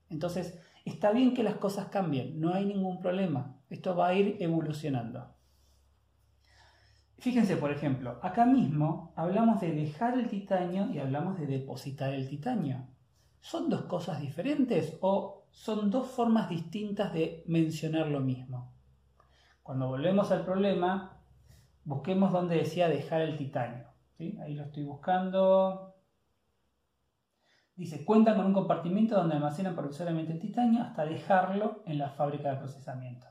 Entonces, 0.08 0.62
está 0.86 1.12
bien 1.12 1.34
que 1.34 1.42
las 1.42 1.56
cosas 1.56 1.88
cambien, 1.88 2.40
no 2.40 2.54
hay 2.54 2.64
ningún 2.64 3.00
problema, 3.00 3.56
esto 3.72 3.96
va 3.96 4.10
a 4.10 4.14
ir 4.14 4.38
evolucionando. 4.40 5.34
Fíjense, 7.18 7.58
por 7.58 7.72
ejemplo, 7.72 8.20
acá 8.22 8.46
mismo 8.46 9.14
hablamos 9.16 9.60
de 9.60 9.72
dejar 9.72 10.14
el 10.14 10.30
titanio 10.30 10.92
y 10.94 11.00
hablamos 11.00 11.40
de 11.40 11.48
depositar 11.48 12.14
el 12.14 12.30
titanio. 12.30 12.86
¿Son 13.40 13.68
dos 13.68 13.86
cosas 13.86 14.22
diferentes 14.22 15.00
o 15.02 15.46
son 15.50 15.90
dos 15.90 16.08
formas 16.08 16.50
distintas 16.50 17.14
de 17.14 17.44
mencionar 17.48 18.10
lo 18.10 18.20
mismo? 18.20 18.72
Cuando 19.64 19.88
volvemos 19.88 20.32
al 20.32 20.46
problema, 20.46 21.21
Busquemos 21.84 22.32
donde 22.32 22.58
decía 22.58 22.88
dejar 22.88 23.22
el 23.22 23.38
titanio. 23.38 23.88
Ahí 24.20 24.54
lo 24.54 24.64
estoy 24.64 24.84
buscando. 24.84 25.96
Dice, 27.76 28.06
cuentan 28.06 28.36
con 28.36 28.46
un 28.46 28.54
compartimiento 28.54 29.16
donde 29.16 29.36
almacenan 29.36 29.76
provisoriamente 29.76 30.34
el 30.34 30.40
titanio 30.40 30.84
hasta 30.84 31.06
dejarlo 31.06 31.82
en 31.86 31.98
la 31.98 32.10
fábrica 32.10 32.52
de 32.52 32.58
procesamiento. 32.58 33.28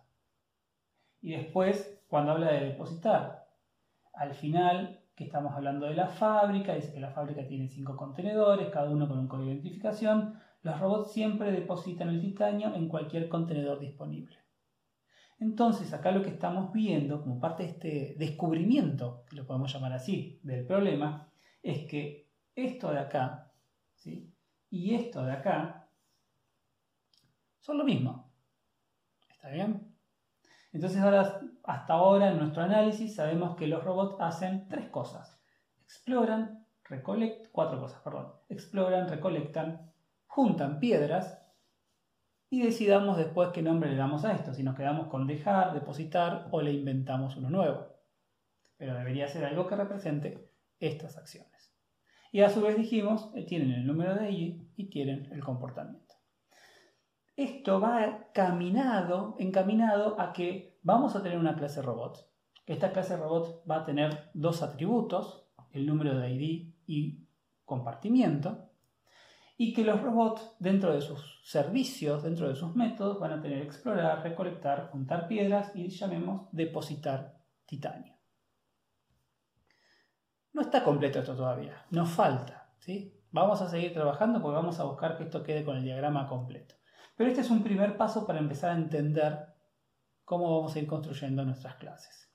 Y 1.20 1.32
después, 1.32 2.02
cuando 2.08 2.32
habla 2.32 2.50
de 2.50 2.66
depositar, 2.66 3.46
al 4.12 4.34
final, 4.34 5.00
que 5.14 5.24
estamos 5.24 5.52
hablando 5.52 5.86
de 5.86 5.94
la 5.94 6.08
fábrica, 6.08 6.74
dice 6.74 6.92
que 6.92 7.00
la 7.00 7.10
fábrica 7.10 7.46
tiene 7.46 7.68
cinco 7.68 7.96
contenedores, 7.96 8.70
cada 8.70 8.90
uno 8.90 9.06
con 9.06 9.18
un 9.18 9.28
código 9.28 9.46
de 9.46 9.52
identificación, 9.52 10.40
los 10.62 10.80
robots 10.80 11.12
siempre 11.12 11.52
depositan 11.52 12.08
el 12.08 12.20
titanio 12.20 12.74
en 12.74 12.88
cualquier 12.88 13.28
contenedor 13.28 13.78
disponible. 13.78 14.36
Entonces, 15.40 15.94
acá 15.94 16.12
lo 16.12 16.22
que 16.22 16.28
estamos 16.28 16.70
viendo, 16.70 17.22
como 17.22 17.40
parte 17.40 17.62
de 17.62 17.68
este 17.70 18.14
descubrimiento, 18.18 19.24
que 19.28 19.36
lo 19.36 19.46
podemos 19.46 19.72
llamar 19.72 19.94
así, 19.94 20.38
del 20.42 20.66
problema, 20.66 21.32
es 21.62 21.88
que 21.88 22.30
esto 22.54 22.90
de 22.90 22.98
acá 22.98 23.50
¿sí? 23.94 24.34
y 24.68 24.94
esto 24.94 25.24
de 25.24 25.32
acá 25.32 25.88
son 27.58 27.78
lo 27.78 27.84
mismo. 27.84 28.30
¿Está 29.30 29.48
bien? 29.48 29.96
Entonces, 30.72 31.00
ahora, 31.00 31.40
hasta 31.64 31.94
ahora 31.94 32.30
en 32.30 32.38
nuestro 32.38 32.62
análisis 32.62 33.14
sabemos 33.14 33.56
que 33.56 33.66
los 33.66 33.82
robots 33.82 34.20
hacen 34.20 34.68
tres 34.68 34.90
cosas. 34.90 35.42
Exploran, 35.84 36.66
recolectan, 36.84 37.48
cuatro 37.50 37.80
cosas, 37.80 38.02
perdón. 38.02 38.34
Exploran, 38.50 39.08
recolectan, 39.08 39.90
juntan 40.26 40.78
piedras 40.80 41.39
y 42.50 42.62
decidamos 42.62 43.16
después 43.16 43.50
qué 43.50 43.62
nombre 43.62 43.90
le 43.90 43.96
damos 43.96 44.24
a 44.24 44.32
esto, 44.32 44.52
si 44.52 44.64
nos 44.64 44.74
quedamos 44.74 45.06
con 45.06 45.28
dejar, 45.28 45.72
depositar 45.72 46.48
o 46.50 46.60
le 46.60 46.72
inventamos 46.72 47.36
uno 47.36 47.48
nuevo. 47.48 47.86
Pero 48.76 48.94
debería 48.94 49.28
ser 49.28 49.44
algo 49.44 49.68
que 49.68 49.76
represente 49.76 50.50
estas 50.80 51.16
acciones. 51.16 51.72
Y 52.32 52.40
a 52.42 52.50
su 52.50 52.60
vez 52.60 52.76
dijimos, 52.76 53.30
eh, 53.36 53.44
tienen 53.44 53.70
el 53.70 53.86
número 53.86 54.16
de 54.16 54.32
I 54.32 54.72
y 54.76 54.90
tienen 54.90 55.30
el 55.32 55.44
comportamiento. 55.44 56.16
Esto 57.36 57.80
va 57.80 58.26
caminado, 58.34 59.36
encaminado 59.38 60.20
a 60.20 60.32
que 60.32 60.78
vamos 60.82 61.14
a 61.14 61.22
tener 61.22 61.38
una 61.38 61.56
clase 61.56 61.80
robot. 61.80 62.28
Esta 62.66 62.92
clase 62.92 63.16
robot 63.16 63.64
va 63.70 63.76
a 63.76 63.84
tener 63.84 64.30
dos 64.34 64.62
atributos, 64.62 65.46
el 65.70 65.86
número 65.86 66.18
de 66.18 66.30
ID 66.30 66.74
y 66.86 67.28
compartimiento, 67.64 68.69
y 69.62 69.74
que 69.74 69.84
los 69.84 70.00
robots 70.00 70.56
dentro 70.58 70.94
de 70.94 71.02
sus 71.02 71.38
servicios, 71.44 72.22
dentro 72.22 72.48
de 72.48 72.54
sus 72.54 72.74
métodos, 72.74 73.20
van 73.20 73.32
a 73.32 73.42
tener 73.42 73.60
explorar, 73.60 74.22
recolectar, 74.22 74.88
juntar 74.90 75.28
piedras 75.28 75.72
y 75.74 75.90
llamemos 75.90 76.48
depositar 76.50 77.36
titanio. 77.66 78.16
No 80.54 80.62
está 80.62 80.82
completo 80.82 81.18
esto 81.18 81.36
todavía, 81.36 81.84
nos 81.90 82.08
falta. 82.08 82.72
¿sí? 82.78 83.20
Vamos 83.32 83.60
a 83.60 83.68
seguir 83.68 83.92
trabajando 83.92 84.40
porque 84.40 84.56
vamos 84.56 84.80
a 84.80 84.84
buscar 84.84 85.18
que 85.18 85.24
esto 85.24 85.42
quede 85.42 85.62
con 85.62 85.76
el 85.76 85.84
diagrama 85.84 86.26
completo. 86.26 86.76
Pero 87.14 87.28
este 87.28 87.42
es 87.42 87.50
un 87.50 87.62
primer 87.62 87.98
paso 87.98 88.26
para 88.26 88.38
empezar 88.38 88.70
a 88.70 88.80
entender 88.80 89.44
cómo 90.24 90.56
vamos 90.56 90.74
a 90.74 90.78
ir 90.78 90.86
construyendo 90.86 91.44
nuestras 91.44 91.74
clases. 91.74 92.32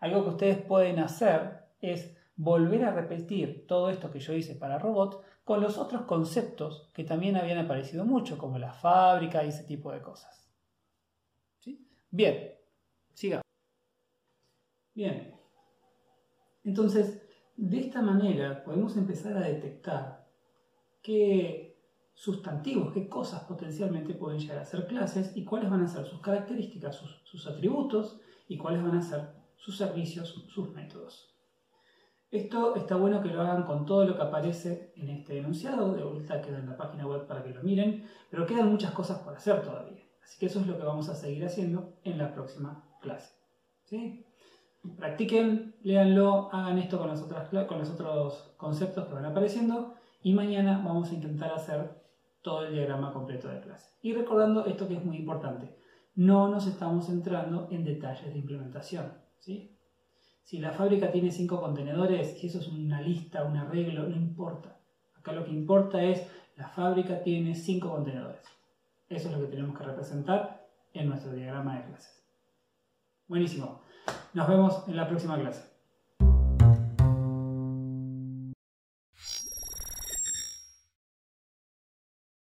Algo 0.00 0.22
que 0.22 0.30
ustedes 0.30 0.56
pueden 0.56 1.00
hacer 1.00 1.66
es 1.82 2.16
volver 2.34 2.86
a 2.86 2.92
repetir 2.92 3.66
todo 3.66 3.90
esto 3.90 4.10
que 4.10 4.20
yo 4.20 4.32
hice 4.32 4.54
para 4.54 4.78
robots 4.78 5.18
con 5.44 5.60
los 5.60 5.76
otros 5.78 6.02
conceptos 6.02 6.90
que 6.94 7.04
también 7.04 7.36
habían 7.36 7.58
aparecido 7.58 8.04
mucho, 8.04 8.38
como 8.38 8.58
la 8.58 8.72
fábrica 8.72 9.44
y 9.44 9.48
ese 9.48 9.64
tipo 9.64 9.92
de 9.92 10.00
cosas. 10.00 10.48
¿Sí? 11.58 11.88
Bien, 12.10 12.54
siga. 13.12 13.42
Bien. 14.94 15.34
Entonces, 16.64 17.22
de 17.56 17.80
esta 17.80 18.02
manera 18.02 18.62
podemos 18.62 18.96
empezar 18.96 19.36
a 19.36 19.40
detectar 19.40 20.28
qué 21.02 21.72
sustantivos, 22.14 22.92
qué 22.92 23.08
cosas 23.08 23.42
potencialmente 23.44 24.14
pueden 24.14 24.38
llegar 24.38 24.58
a 24.58 24.64
ser 24.64 24.86
clases 24.86 25.36
y 25.36 25.44
cuáles 25.44 25.70
van 25.70 25.82
a 25.82 25.88
ser 25.88 26.06
sus 26.06 26.20
características, 26.20 26.96
sus 27.24 27.46
atributos 27.46 28.20
y 28.46 28.56
cuáles 28.58 28.82
van 28.82 28.96
a 28.96 29.02
ser 29.02 29.28
sus 29.56 29.76
servicios, 29.76 30.44
sus 30.48 30.72
métodos. 30.72 31.31
Esto 32.32 32.74
está 32.76 32.96
bueno 32.96 33.20
que 33.22 33.28
lo 33.28 33.42
hagan 33.42 33.64
con 33.64 33.84
todo 33.84 34.06
lo 34.06 34.16
que 34.16 34.22
aparece 34.22 34.94
en 34.96 35.10
este 35.10 35.36
enunciado, 35.36 35.92
de 35.92 36.02
vuelta 36.02 36.40
queda 36.40 36.60
en 36.60 36.70
la 36.70 36.78
página 36.78 37.06
web 37.06 37.26
para 37.26 37.42
que 37.42 37.50
lo 37.50 37.62
miren, 37.62 38.08
pero 38.30 38.46
quedan 38.46 38.70
muchas 38.70 38.92
cosas 38.92 39.18
por 39.18 39.36
hacer 39.36 39.60
todavía. 39.60 40.02
Así 40.24 40.38
que 40.38 40.46
eso 40.46 40.60
es 40.60 40.66
lo 40.66 40.78
que 40.78 40.82
vamos 40.82 41.10
a 41.10 41.14
seguir 41.14 41.44
haciendo 41.44 41.98
en 42.04 42.16
la 42.16 42.32
próxima 42.32 42.88
clase. 43.02 43.34
¿Sí? 43.84 44.24
Practiquen, 44.96 45.76
léanlo, 45.82 46.48
hagan 46.54 46.78
esto 46.78 46.98
con, 46.98 47.10
con 47.66 47.78
los 47.78 47.90
otros 47.90 48.54
conceptos 48.56 49.06
que 49.06 49.12
van 49.12 49.26
apareciendo 49.26 49.96
y 50.22 50.32
mañana 50.32 50.80
vamos 50.82 51.10
a 51.10 51.14
intentar 51.14 51.52
hacer 51.52 52.02
todo 52.40 52.64
el 52.64 52.72
diagrama 52.72 53.12
completo 53.12 53.48
de 53.48 53.60
clase. 53.60 53.90
Y 54.00 54.14
recordando 54.14 54.64
esto 54.64 54.88
que 54.88 54.94
es 54.94 55.04
muy 55.04 55.18
importante, 55.18 55.76
no 56.14 56.48
nos 56.48 56.66
estamos 56.66 57.08
centrando 57.08 57.68
en 57.70 57.84
detalles 57.84 58.32
de 58.32 58.38
implementación. 58.38 59.18
¿sí? 59.38 59.78
Si 60.42 60.58
la 60.58 60.72
fábrica 60.72 61.10
tiene 61.10 61.30
cinco 61.30 61.60
contenedores, 61.60 62.38
si 62.38 62.48
eso 62.48 62.58
es 62.58 62.68
una 62.68 63.00
lista, 63.00 63.44
un 63.44 63.56
arreglo, 63.56 64.08
no 64.08 64.16
importa. 64.16 64.76
Acá 65.14 65.32
lo 65.32 65.44
que 65.44 65.52
importa 65.52 66.02
es 66.02 66.26
la 66.56 66.68
fábrica 66.68 67.22
tiene 67.22 67.54
cinco 67.54 67.90
contenedores. 67.90 68.42
Eso 69.08 69.28
es 69.28 69.34
lo 69.34 69.40
que 69.40 69.50
tenemos 69.50 69.76
que 69.76 69.84
representar 69.84 70.66
en 70.92 71.08
nuestro 71.08 71.32
diagrama 71.32 71.78
de 71.78 71.84
clases. 71.86 72.22
Buenísimo. 73.28 73.80
Nos 74.34 74.48
vemos 74.48 74.84
en 74.88 74.96
la 74.96 75.08
próxima 75.08 75.38
clase. 75.38 75.71